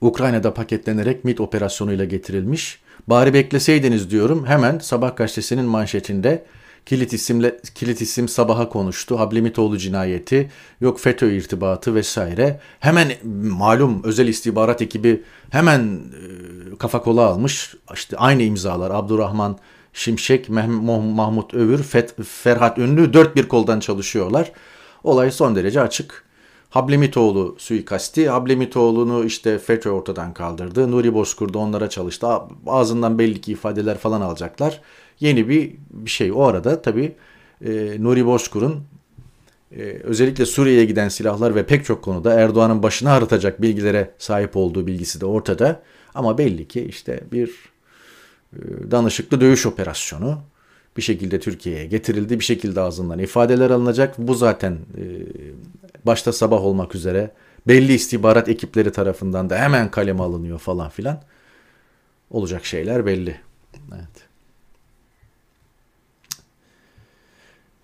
Ukrayna'da 0.00 0.54
paketlenerek 0.54 1.24
MIT 1.24 1.40
operasyonuyla 1.40 2.04
getirilmiş. 2.04 2.80
Bari 3.06 3.34
bekleseydiniz 3.34 4.10
diyorum. 4.10 4.46
Hemen 4.46 4.78
Sabah 4.78 5.16
gazetesinin 5.16 5.64
manşetinde 5.64 6.44
kilit 6.86 7.12
isimle 7.12 7.60
kilit 7.74 8.00
isim 8.00 8.28
sabaha 8.28 8.68
konuştu. 8.68 9.18
Hablemitoğlu 9.18 9.78
cinayeti, 9.78 10.50
yok 10.80 11.00
FETÖ 11.00 11.32
irtibatı 11.32 11.94
vesaire. 11.94 12.60
Hemen 12.80 13.12
malum 13.42 14.02
özel 14.04 14.28
istihbarat 14.28 14.82
ekibi 14.82 15.22
hemen 15.50 16.00
e, 16.72 16.78
kafa 16.78 17.02
kola 17.02 17.26
almış. 17.26 17.74
İşte 17.94 18.16
aynı 18.16 18.42
imzalar 18.42 18.90
Abdurrahman 18.90 19.58
Şimşek, 19.92 20.48
Mahmut 20.48 21.54
Övür, 21.54 21.82
Fet, 21.82 22.14
Ferhat 22.24 22.78
Ünlü 22.78 23.12
dört 23.12 23.36
bir 23.36 23.48
koldan 23.48 23.80
çalışıyorlar. 23.80 24.52
Olay 25.04 25.30
son 25.30 25.56
derece 25.56 25.80
açık. 25.80 26.26
Hablemitoğlu 26.70 27.54
suikasti. 27.58 28.28
Hablemitoğlu'nu 28.28 29.24
işte 29.24 29.58
FETÖ 29.58 29.90
ortadan 29.90 30.34
kaldırdı. 30.34 30.90
Nuri 30.90 31.14
Bozkurt 31.14 31.56
onlara 31.56 31.90
çalıştı. 31.90 32.26
Ağzından 32.66 33.18
belli 33.18 33.40
ki 33.40 33.52
ifadeler 33.52 33.98
falan 33.98 34.20
alacaklar. 34.20 34.80
Yeni 35.20 35.48
bir, 35.48 35.74
bir 35.90 36.10
şey. 36.10 36.32
O 36.32 36.42
arada 36.42 36.82
tabii 36.82 37.12
e, 37.64 37.96
Nuri 38.02 38.26
Bozkurt'un 38.26 38.84
e, 39.72 39.82
özellikle 39.82 40.46
Suriye'ye 40.46 40.84
giden 40.84 41.08
silahlar 41.08 41.54
ve 41.54 41.66
pek 41.66 41.84
çok 41.84 42.02
konuda 42.04 42.34
Erdoğan'ın 42.34 42.82
başını 42.82 43.10
ağrıtacak 43.10 43.62
bilgilere 43.62 44.10
sahip 44.18 44.56
olduğu 44.56 44.86
bilgisi 44.86 45.20
de 45.20 45.26
ortada. 45.26 45.82
Ama 46.14 46.38
belli 46.38 46.68
ki 46.68 46.84
işte 46.84 47.20
bir 47.32 47.50
e, 48.52 48.90
danışıklı 48.90 49.40
dövüş 49.40 49.66
operasyonu 49.66 50.38
bir 50.96 51.02
şekilde 51.02 51.40
Türkiye'ye 51.40 51.86
getirildi. 51.86 52.38
Bir 52.38 52.44
şekilde 52.44 52.80
ağzından 52.80 53.18
ifadeler 53.18 53.70
alınacak. 53.70 54.14
Bu 54.18 54.34
zaten 54.34 54.72
e, 54.72 55.04
başta 56.06 56.32
sabah 56.32 56.64
olmak 56.64 56.94
üzere 56.94 57.30
belli 57.68 57.92
istihbarat 57.92 58.48
ekipleri 58.48 58.92
tarafından 58.92 59.50
da 59.50 59.58
hemen 59.58 59.90
kaleme 59.90 60.22
alınıyor 60.22 60.58
falan 60.58 60.88
filan. 60.88 61.22
Olacak 62.30 62.64
şeyler 62.64 63.06
belli. 63.06 63.40
Evet. 63.94 64.25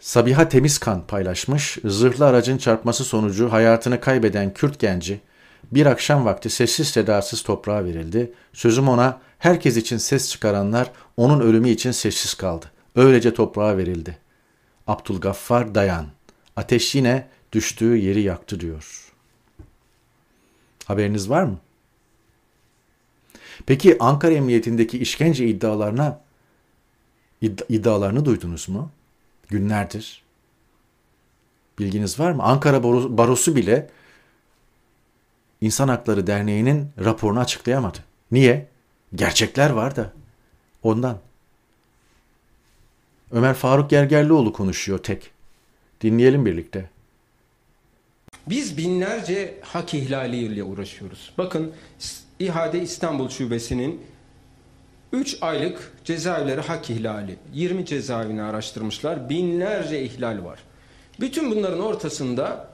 Sabiha 0.02 0.48
Temizkan 0.48 1.06
paylaşmış. 1.06 1.78
Zırhlı 1.84 2.26
aracın 2.26 2.58
çarpması 2.58 3.04
sonucu 3.04 3.52
hayatını 3.52 4.00
kaybeden 4.00 4.54
Kürt 4.54 4.78
genci 4.78 5.20
bir 5.72 5.86
akşam 5.86 6.24
vakti 6.24 6.50
sessiz 6.50 6.88
sedasız 6.88 7.42
toprağa 7.42 7.84
verildi. 7.84 8.32
Sözüm 8.52 8.88
ona 8.88 9.20
herkes 9.38 9.76
için 9.76 9.96
ses 9.96 10.30
çıkaranlar 10.30 10.90
onun 11.16 11.40
ölümü 11.40 11.68
için 11.68 11.90
sessiz 11.90 12.34
kaldı. 12.34 12.66
Öylece 12.96 13.34
toprağa 13.34 13.76
verildi. 13.76 14.18
Abdülgaffar 14.86 15.74
Dayan. 15.74 16.06
Ateş 16.56 16.94
yine 16.94 17.28
düştüğü 17.52 17.96
yeri 17.96 18.20
yaktı 18.22 18.60
diyor. 18.60 19.12
Haberiniz 20.84 21.30
var 21.30 21.42
mı? 21.42 21.58
Peki 23.66 23.96
Ankara 24.00 24.32
Emniyetindeki 24.32 24.98
işkence 24.98 25.46
iddialarına 25.46 26.20
iddialarını 27.68 28.24
duydunuz 28.24 28.68
mu? 28.68 28.90
Günlerdir. 29.52 30.22
Bilginiz 31.78 32.20
var 32.20 32.32
mı? 32.32 32.42
Ankara 32.42 32.82
Barosu 33.18 33.56
bile 33.56 33.90
İnsan 35.60 35.88
Hakları 35.88 36.26
Derneği'nin 36.26 36.88
raporunu 37.04 37.40
açıklayamadı. 37.40 37.98
Niye? 38.30 38.68
Gerçekler 39.14 39.70
var 39.70 39.96
da. 39.96 40.12
Ondan. 40.82 41.18
Ömer 43.32 43.54
Faruk 43.54 43.90
Gergerlioğlu 43.90 44.52
konuşuyor 44.52 44.98
tek. 44.98 45.30
Dinleyelim 46.00 46.46
birlikte. 46.46 46.90
Biz 48.46 48.76
binlerce 48.76 49.60
hak 49.62 49.94
ihlaliyle 49.94 50.62
uğraşıyoruz. 50.62 51.32
Bakın 51.38 51.72
İHA'de 52.38 52.82
İstanbul 52.82 53.28
Şubesi'nin 53.28 54.00
3 55.12 55.38
aylık 55.40 55.92
cezaevleri 56.04 56.60
hak 56.60 56.90
ihlali. 56.90 57.36
20 57.52 57.86
cezaevini 57.86 58.42
araştırmışlar. 58.42 59.28
Binlerce 59.28 60.02
ihlal 60.02 60.44
var. 60.44 60.58
Bütün 61.20 61.50
bunların 61.50 61.80
ortasında 61.80 62.68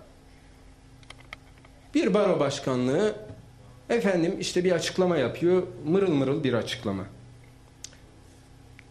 bir 1.95 2.15
baro 2.15 2.41
başkanlığı 2.41 3.15
efendim 3.91 4.37
işte 4.41 4.65
bir 4.65 4.73
açıklama 4.73 5.17
yapıyor. 5.17 5.63
Mırıl 5.87 6.13
mırıl 6.13 6.45
bir 6.45 6.53
açıklama. 6.53 7.05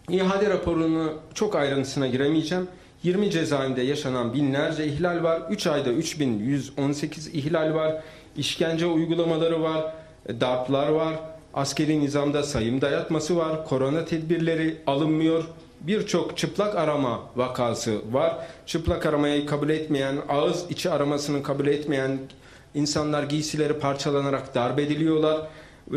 İhade 0.10 0.50
raporunu 0.50 1.14
çok 1.34 1.56
ayrıntısına 1.56 2.08
giremeyeceğim. 2.08 2.68
20 3.04 3.32
cezaevinde 3.32 3.82
yaşanan 3.82 4.34
binlerce 4.34 4.86
ihlal 4.86 5.24
var. 5.24 5.42
3 5.50 5.68
ayda 5.68 5.90
3118 5.90 7.28
ihlal 7.28 7.74
var. 7.74 8.04
İşkence 8.38 8.86
uygulamaları 8.86 9.64
var. 9.64 9.94
Darplar 10.30 10.90
var. 10.90 11.37
Askeri 11.58 12.00
nizamda 12.00 12.44
sayım 12.44 12.82
dayatması 12.82 13.38
var. 13.38 13.66
Korona 13.66 14.06
tedbirleri 14.06 14.78
alınmıyor. 14.88 15.44
Birçok 15.82 16.38
çıplak 16.38 16.76
arama 16.76 17.30
vakası 17.36 18.14
var. 18.14 18.38
Çıplak 18.66 19.06
aramayı 19.06 19.46
kabul 19.46 19.70
etmeyen, 19.70 20.18
ağız 20.30 20.66
içi 20.70 20.90
aramasını 20.90 21.44
kabul 21.44 21.68
etmeyen 21.68 22.20
insanlar 22.76 23.24
giysileri 23.24 23.74
parçalanarak 23.74 24.56
darp 24.56 24.80
ediliyorlar. 24.80 25.48
Ee, 25.92 25.94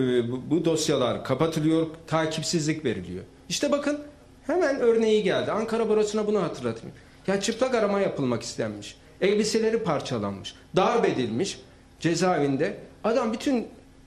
bu 0.50 0.64
dosyalar 0.64 1.24
kapatılıyor, 1.24 1.86
takipsizlik 2.06 2.84
veriliyor. 2.84 3.24
İşte 3.48 3.72
bakın 3.72 4.00
hemen 4.46 4.80
örneği 4.80 5.22
geldi. 5.22 5.52
Ankara 5.52 5.88
Barosu'na 5.88 6.26
bunu 6.26 6.42
hatırlatayım. 6.42 6.96
Ya 7.26 7.40
çıplak 7.40 7.74
arama 7.74 8.00
yapılmak 8.00 8.42
istenmiş. 8.42 8.96
Elbiseleri 9.20 9.82
parçalanmış. 9.82 10.54
Darp 10.76 11.04
edilmiş 11.08 11.60
cezaevinde. 12.00 12.76
Adam 13.04 13.32
bütün 13.32 13.66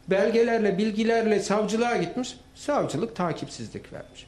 belgelerle, 0.10 0.78
bilgilerle 0.78 1.40
savcılığa 1.40 1.98
gitmiş. 1.98 2.38
Savcılık 2.56 3.16
takipsizlik 3.16 3.94
vermiş. 3.94 4.28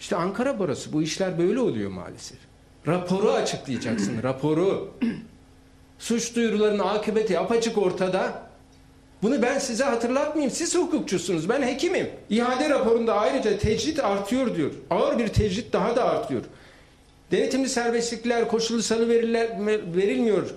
İşte 0.00 0.16
Ankara 0.16 0.58
Barosu 0.58 0.92
bu 0.92 1.02
işler 1.02 1.38
böyle 1.38 1.60
oluyor 1.60 1.90
maalesef. 1.90 2.38
Raporu 2.86 3.32
açıklayacaksın, 3.32 4.22
raporu. 4.22 4.94
Suç 5.98 6.36
duyurularının 6.36 6.84
akıbeti 6.84 7.38
apaçık 7.38 7.78
ortada. 7.78 8.42
Bunu 9.22 9.42
ben 9.42 9.58
size 9.58 9.84
hatırlatmayayım. 9.84 10.50
Siz 10.54 10.74
hukukçusunuz. 10.74 11.48
Ben 11.48 11.62
hekimim. 11.62 12.10
İhade 12.30 12.70
raporunda 12.70 13.14
ayrıca 13.14 13.58
tecrit 13.58 14.04
artıyor 14.04 14.56
diyor. 14.56 14.70
Ağır 14.90 15.18
bir 15.18 15.28
tecrit 15.28 15.72
daha 15.72 15.96
da 15.96 16.04
artıyor. 16.04 16.42
Denetimli 17.30 17.68
serbestlikler, 17.68 18.48
koşullu 18.48 18.82
salı 18.82 19.08
veriler, 19.08 19.66
verilmiyor. 19.96 20.50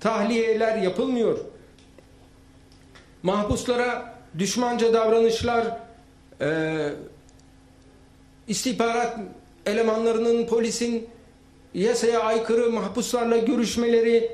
Tahliyeler 0.00 0.76
yapılmıyor. 0.76 1.38
Mahpuslara 3.22 4.14
düşmanca 4.38 4.92
davranışlar, 4.92 5.66
e, 6.40 6.88
istihbarat 8.48 9.18
elemanlarının, 9.66 10.46
polisin 10.46 11.08
yasaya 11.74 12.20
aykırı 12.20 12.70
mahpuslarla 12.70 13.36
görüşmeleri, 13.36 14.30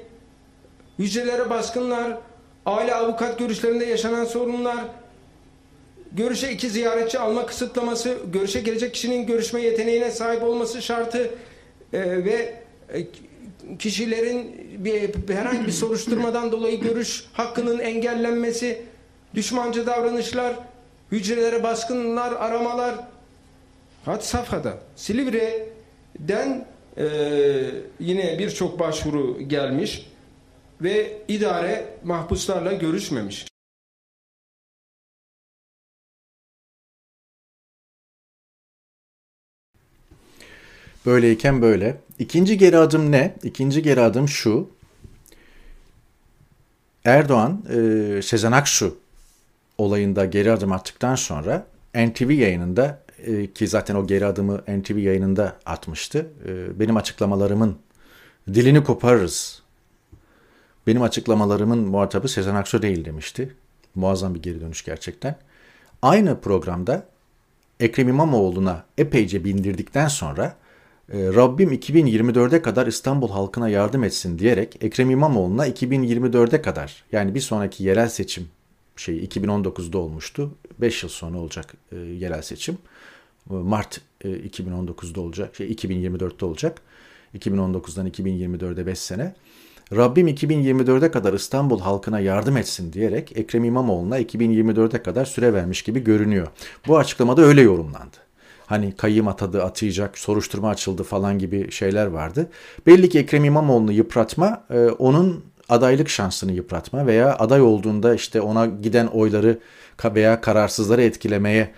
hücrelere 0.98 1.50
baskınlar, 1.50 2.18
aile 2.66 2.94
avukat 2.94 3.38
görüşlerinde 3.38 3.84
yaşanan 3.84 4.24
sorunlar, 4.24 4.84
görüşe 6.12 6.52
iki 6.52 6.70
ziyaretçi 6.70 7.18
alma 7.18 7.46
kısıtlaması, 7.46 8.18
görüşe 8.32 8.60
gelecek 8.60 8.94
kişinin 8.94 9.26
görüşme 9.26 9.60
yeteneğine 9.62 10.10
sahip 10.10 10.42
olması 10.42 10.82
şartı 10.82 11.30
e, 11.92 12.24
ve 12.24 12.54
e, 12.94 13.06
kişilerin 13.78 14.54
bir, 14.84 15.34
herhangi 15.34 15.66
bir 15.66 15.72
soruşturmadan 15.72 16.52
dolayı 16.52 16.80
görüş 16.80 17.24
hakkının 17.32 17.78
engellenmesi, 17.78 18.82
düşmanca 19.34 19.86
davranışlar, 19.86 20.56
hücrelere 21.12 21.62
baskınlar, 21.62 22.32
aramalar 22.32 22.94
had 24.04 24.20
safhada. 24.20 24.78
Silivri'den 24.96 26.66
e, 26.96 27.06
yine 28.00 28.38
birçok 28.38 28.78
başvuru 28.78 29.40
gelmiş 29.40 30.06
ve 30.80 31.22
idare 31.28 31.86
mahpuslarla 32.04 32.72
görüşmemiş. 32.72 33.46
Böyleyken 41.06 41.62
böyle. 41.62 41.96
İkinci 42.18 42.58
geri 42.58 42.78
adım 42.78 43.12
ne? 43.12 43.34
İkinci 43.42 43.82
geri 43.82 44.00
adım 44.00 44.28
şu. 44.28 44.70
Erdoğan 47.04 47.64
e, 47.70 48.22
Sezen 48.22 48.52
Aksu 48.52 48.98
olayında 49.78 50.24
geri 50.24 50.52
adım 50.52 50.72
attıktan 50.72 51.14
sonra 51.14 51.66
NTV 51.94 52.30
yayınında 52.30 53.02
e, 53.26 53.52
ki 53.52 53.68
zaten 53.68 53.94
o 53.94 54.06
geri 54.06 54.26
adımı 54.26 54.58
NTV 54.68 54.98
yayınında 54.98 55.58
atmıştı. 55.66 56.26
E, 56.48 56.80
benim 56.80 56.96
açıklamalarımın 56.96 57.78
dilini 58.54 58.84
koparırız 58.84 59.62
Benim 60.86 61.02
açıklamalarımın 61.02 61.78
muhatabı 61.78 62.28
Sezen 62.28 62.54
Aksu 62.54 62.82
değil 62.82 63.04
demişti. 63.04 63.54
Muazzam 63.94 64.34
bir 64.34 64.42
geri 64.42 64.60
dönüş 64.60 64.84
gerçekten. 64.84 65.36
Aynı 66.02 66.40
programda 66.40 67.06
Ekrem 67.80 68.08
İmamoğlu'na 68.08 68.84
epeyce 68.98 69.44
bindirdikten 69.44 70.08
sonra 70.08 70.56
Rabbim 71.12 71.72
2024'e 71.72 72.62
kadar 72.62 72.86
İstanbul 72.86 73.30
halkına 73.30 73.68
yardım 73.68 74.04
etsin 74.04 74.38
diyerek 74.38 74.76
Ekrem 74.80 75.10
İmamoğlu'na 75.10 75.68
2024'e 75.68 76.62
kadar 76.62 77.04
yani 77.12 77.34
bir 77.34 77.40
sonraki 77.40 77.84
yerel 77.84 78.08
seçim 78.08 78.48
şey 78.96 79.24
2019'da 79.24 79.98
olmuştu. 79.98 80.54
5 80.78 81.02
yıl 81.02 81.10
sonra 81.10 81.38
olacak 81.38 81.74
e, 81.92 81.96
yerel 81.96 82.42
seçim. 82.42 82.78
E, 83.50 83.54
Mart 83.54 84.00
e, 84.24 84.28
2019'da 84.28 85.20
olacak. 85.20 85.56
Şey 85.56 85.72
2024'te 85.72 86.46
olacak. 86.46 86.80
2019'dan 87.38 88.08
2024'e 88.08 88.86
5 88.86 88.98
sene. 88.98 89.34
Rabbim 89.92 90.28
2024'e 90.28 91.10
kadar 91.10 91.32
İstanbul 91.32 91.80
halkına 91.80 92.20
yardım 92.20 92.56
etsin 92.56 92.92
diyerek 92.92 93.36
Ekrem 93.36 93.64
İmamoğlu'na 93.64 94.20
2024'e 94.20 95.02
kadar 95.02 95.24
süre 95.24 95.52
vermiş 95.52 95.82
gibi 95.82 96.04
görünüyor. 96.04 96.48
Bu 96.86 96.98
açıklamada 96.98 97.42
öyle 97.42 97.60
yorumlandı. 97.60 98.27
Hani 98.68 98.92
kayyım 98.92 99.28
atadı, 99.28 99.62
atayacak, 99.64 100.18
soruşturma 100.18 100.68
açıldı 100.68 101.02
falan 101.02 101.38
gibi 101.38 101.70
şeyler 101.70 102.06
vardı. 102.06 102.50
Belli 102.86 103.08
ki 103.08 103.18
Ekrem 103.18 103.44
İmamoğlu'nu 103.44 103.92
yıpratma, 103.92 104.64
e, 104.70 104.78
onun 104.78 105.44
adaylık 105.68 106.08
şansını 106.08 106.52
yıpratma 106.52 107.06
veya 107.06 107.36
aday 107.38 107.60
olduğunda 107.60 108.14
işte 108.14 108.40
ona 108.40 108.66
giden 108.66 109.06
oyları 109.06 109.58
veya 110.04 110.40
kararsızları 110.40 111.02
etkilemeye 111.02 111.70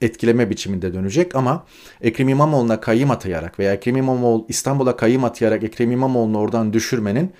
etkileme 0.00 0.50
biçiminde 0.50 0.94
dönecek 0.94 1.36
ama 1.36 1.66
Ekrem 2.00 2.28
İmamoğlu'na 2.28 2.80
kayyım 2.80 3.10
atayarak 3.10 3.58
veya 3.58 3.74
Ekrem 3.74 3.96
İmamoğlu 3.96 4.46
İstanbul'a 4.48 4.96
kayyım 4.96 5.24
atayarak 5.24 5.64
Ekrem 5.64 5.92
İmamoğlu'nu 5.92 6.38
oradan 6.38 6.72
düşürmenin 6.72 7.32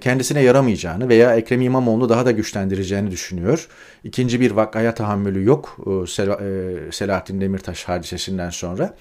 kendisine 0.00 0.42
yaramayacağını 0.42 1.08
veya 1.08 1.36
Ekrem 1.36 1.60
İmamoğlu'nu 1.60 2.08
daha 2.08 2.26
da 2.26 2.30
güçlendireceğini 2.30 3.10
düşünüyor. 3.10 3.68
İkinci 4.04 4.40
bir 4.40 4.50
vakaya 4.50 4.94
tahammülü 4.94 5.44
yok 5.44 5.76
e, 5.86 5.90
e, 5.90 6.92
Selahattin 6.92 7.40
Demirtaş 7.40 7.84
hadisesinden 7.84 8.50
sonra. 8.50 8.96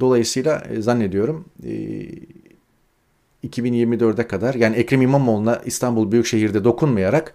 Dolayısıyla 0.00 0.66
zannediyorum 0.78 1.44
2024'e 3.44 4.26
kadar 4.26 4.54
yani 4.54 4.76
Ekrem 4.76 5.02
İmamoğlu'na 5.02 5.62
İstanbul 5.64 6.12
Büyükşehir'de 6.12 6.64
dokunmayarak 6.64 7.34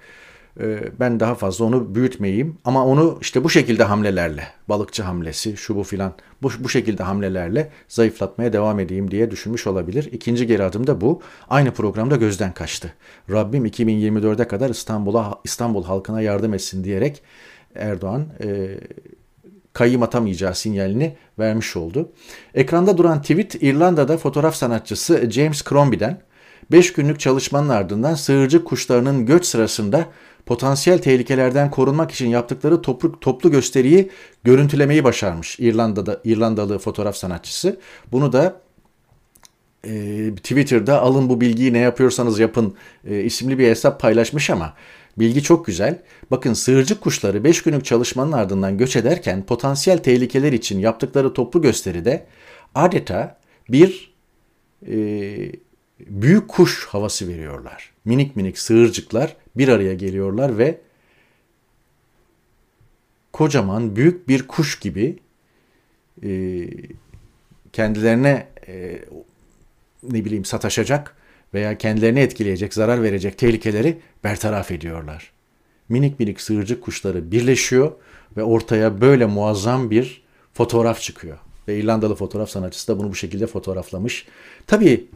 ben 0.99 1.19
daha 1.19 1.35
fazla 1.35 1.65
onu 1.65 1.95
büyütmeyeyim 1.95 2.57
ama 2.65 2.85
onu 2.85 3.17
işte 3.21 3.43
bu 3.43 3.49
şekilde 3.49 3.83
hamlelerle 3.83 4.47
balıkçı 4.69 5.03
hamlesi 5.03 5.57
şu 5.57 5.75
bu 5.75 5.83
filan 5.83 6.13
bu, 6.41 6.49
bu 6.59 6.69
şekilde 6.69 7.03
hamlelerle 7.03 7.71
zayıflatmaya 7.87 8.53
devam 8.53 8.79
edeyim 8.79 9.11
diye 9.11 9.31
düşünmüş 9.31 9.67
olabilir. 9.67 10.09
İkinci 10.11 10.47
geri 10.47 10.63
adım 10.63 10.87
da 10.87 11.01
bu. 11.01 11.21
Aynı 11.49 11.71
programda 11.71 12.15
gözden 12.15 12.53
kaçtı. 12.53 12.93
Rabbim 13.29 13.65
2024'e 13.65 14.47
kadar 14.47 14.69
İstanbul'a 14.69 15.39
İstanbul 15.43 15.83
halkına 15.83 16.21
yardım 16.21 16.53
etsin 16.53 16.83
diyerek 16.83 17.21
Erdoğan 17.75 18.27
e, 18.43 18.77
kayyım 19.73 20.03
atamayacağı 20.03 20.55
sinyalini 20.55 21.15
vermiş 21.39 21.75
oldu. 21.75 22.11
Ekranda 22.53 22.97
duran 22.97 23.21
tweet 23.21 23.55
İrlanda'da 23.63 24.17
fotoğraf 24.17 24.55
sanatçısı 24.55 25.31
James 25.31 25.63
Crombie'den 25.63 26.21
5 26.71 26.93
günlük 26.93 27.19
çalışmanın 27.19 27.69
ardından 27.69 28.15
sığırcık 28.15 28.67
kuşlarının 28.67 29.25
göç 29.25 29.45
sırasında 29.45 30.05
potansiyel 30.45 30.99
tehlikelerden 30.99 31.71
korunmak 31.71 32.11
için 32.11 32.29
yaptıkları 32.29 32.81
toplu, 32.81 33.19
toplu 33.19 33.51
gösteriyi 33.51 34.09
görüntülemeyi 34.43 35.03
başarmış 35.03 35.59
İrlanda'da 35.59 36.21
İrlandalı 36.23 36.79
fotoğraf 36.79 37.15
sanatçısı. 37.15 37.79
Bunu 38.11 38.33
da 38.33 38.61
e, 39.87 39.91
Twitter'da 40.35 41.01
alın 41.01 41.29
bu 41.29 41.41
bilgiyi 41.41 41.73
ne 41.73 41.79
yapıyorsanız 41.79 42.39
yapın 42.39 42.75
e, 43.05 43.19
isimli 43.19 43.59
bir 43.59 43.67
hesap 43.67 43.99
paylaşmış 43.99 44.49
ama 44.49 44.73
bilgi 45.19 45.43
çok 45.43 45.65
güzel. 45.65 46.01
Bakın 46.31 46.53
sığırcık 46.53 47.01
kuşları 47.01 47.43
5 47.43 47.63
günlük 47.63 47.85
çalışmanın 47.85 48.31
ardından 48.31 48.77
göç 48.77 48.95
ederken 48.95 49.45
potansiyel 49.45 49.97
tehlikeler 49.97 50.53
için 50.53 50.79
yaptıkları 50.79 51.33
toplu 51.33 51.61
gösteride 51.61 52.25
adeta 52.75 53.39
bir 53.69 54.13
e, 54.87 54.95
büyük 55.99 56.47
kuş 56.47 56.85
havası 56.85 57.27
veriyorlar. 57.27 57.90
Minik 58.05 58.35
minik 58.35 58.57
sığırcıklar 58.57 59.35
bir 59.57 59.67
araya 59.67 59.93
geliyorlar 59.93 60.57
ve 60.57 60.81
kocaman 63.33 63.95
büyük 63.95 64.27
bir 64.27 64.47
kuş 64.47 64.79
gibi 64.79 65.19
e, 66.23 66.29
kendilerine 67.73 68.47
e, 68.67 68.99
ne 70.03 70.25
bileyim 70.25 70.45
sataşacak 70.45 71.15
veya 71.53 71.77
kendilerini 71.77 72.19
etkileyecek, 72.19 72.73
zarar 72.73 73.03
verecek 73.03 73.37
tehlikeleri 73.37 73.99
bertaraf 74.23 74.71
ediyorlar. 74.71 75.31
Minik 75.89 76.19
minik 76.19 76.41
sığırcık 76.41 76.83
kuşları 76.83 77.31
birleşiyor 77.31 77.91
ve 78.37 78.43
ortaya 78.43 79.01
böyle 79.01 79.25
muazzam 79.25 79.91
bir 79.91 80.23
fotoğraf 80.53 81.01
çıkıyor. 81.01 81.37
Ve 81.67 81.79
İrlandalı 81.79 82.15
fotoğraf 82.15 82.49
sanatçısı 82.49 82.87
da 82.87 82.99
bunu 82.99 83.09
bu 83.09 83.15
şekilde 83.15 83.47
fotoğraflamış. 83.47 84.27
Tabii 84.67 85.07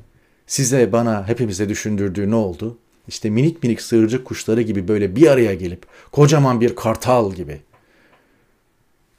size, 0.47 0.91
bana, 0.91 1.27
hepimize 1.27 1.69
düşündürdüğü 1.69 2.31
ne 2.31 2.35
oldu? 2.35 2.77
İşte 3.07 3.29
minik 3.29 3.63
minik 3.63 3.81
sığırcık 3.81 4.25
kuşları 4.25 4.61
gibi 4.61 4.87
böyle 4.87 5.15
bir 5.15 5.27
araya 5.27 5.53
gelip 5.53 5.85
kocaman 6.11 6.61
bir 6.61 6.75
kartal 6.75 7.33
gibi, 7.33 7.61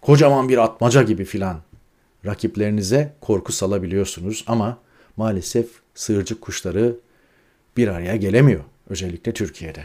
kocaman 0.01 0.49
bir 0.49 0.59
atmaca 0.59 1.03
gibi 1.03 1.25
filan 1.25 1.61
rakiplerinize 2.27 3.13
korku 3.21 3.53
salabiliyorsunuz 3.53 4.45
ama 4.47 4.79
maalesef 5.17 5.67
sığırcık 5.95 6.41
kuşları 6.41 6.97
bir 7.77 7.89
araya 7.89 8.17
gelemiyor 8.17 8.65
özellikle 8.91 9.33
Türkiye'de. 9.33 9.85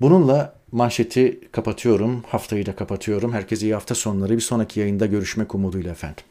Bununla 0.00 0.56
manşeti 0.72 1.40
kapatıyorum, 1.52 2.22
haftayı 2.28 2.66
da 2.66 2.76
kapatıyorum. 2.76 3.32
Herkese 3.32 3.66
iyi 3.66 3.74
hafta 3.74 3.94
sonları. 3.94 4.36
Bir 4.36 4.40
sonraki 4.40 4.80
yayında 4.80 5.06
görüşmek 5.06 5.54
umuduyla 5.54 5.90
efendim. 5.90 6.24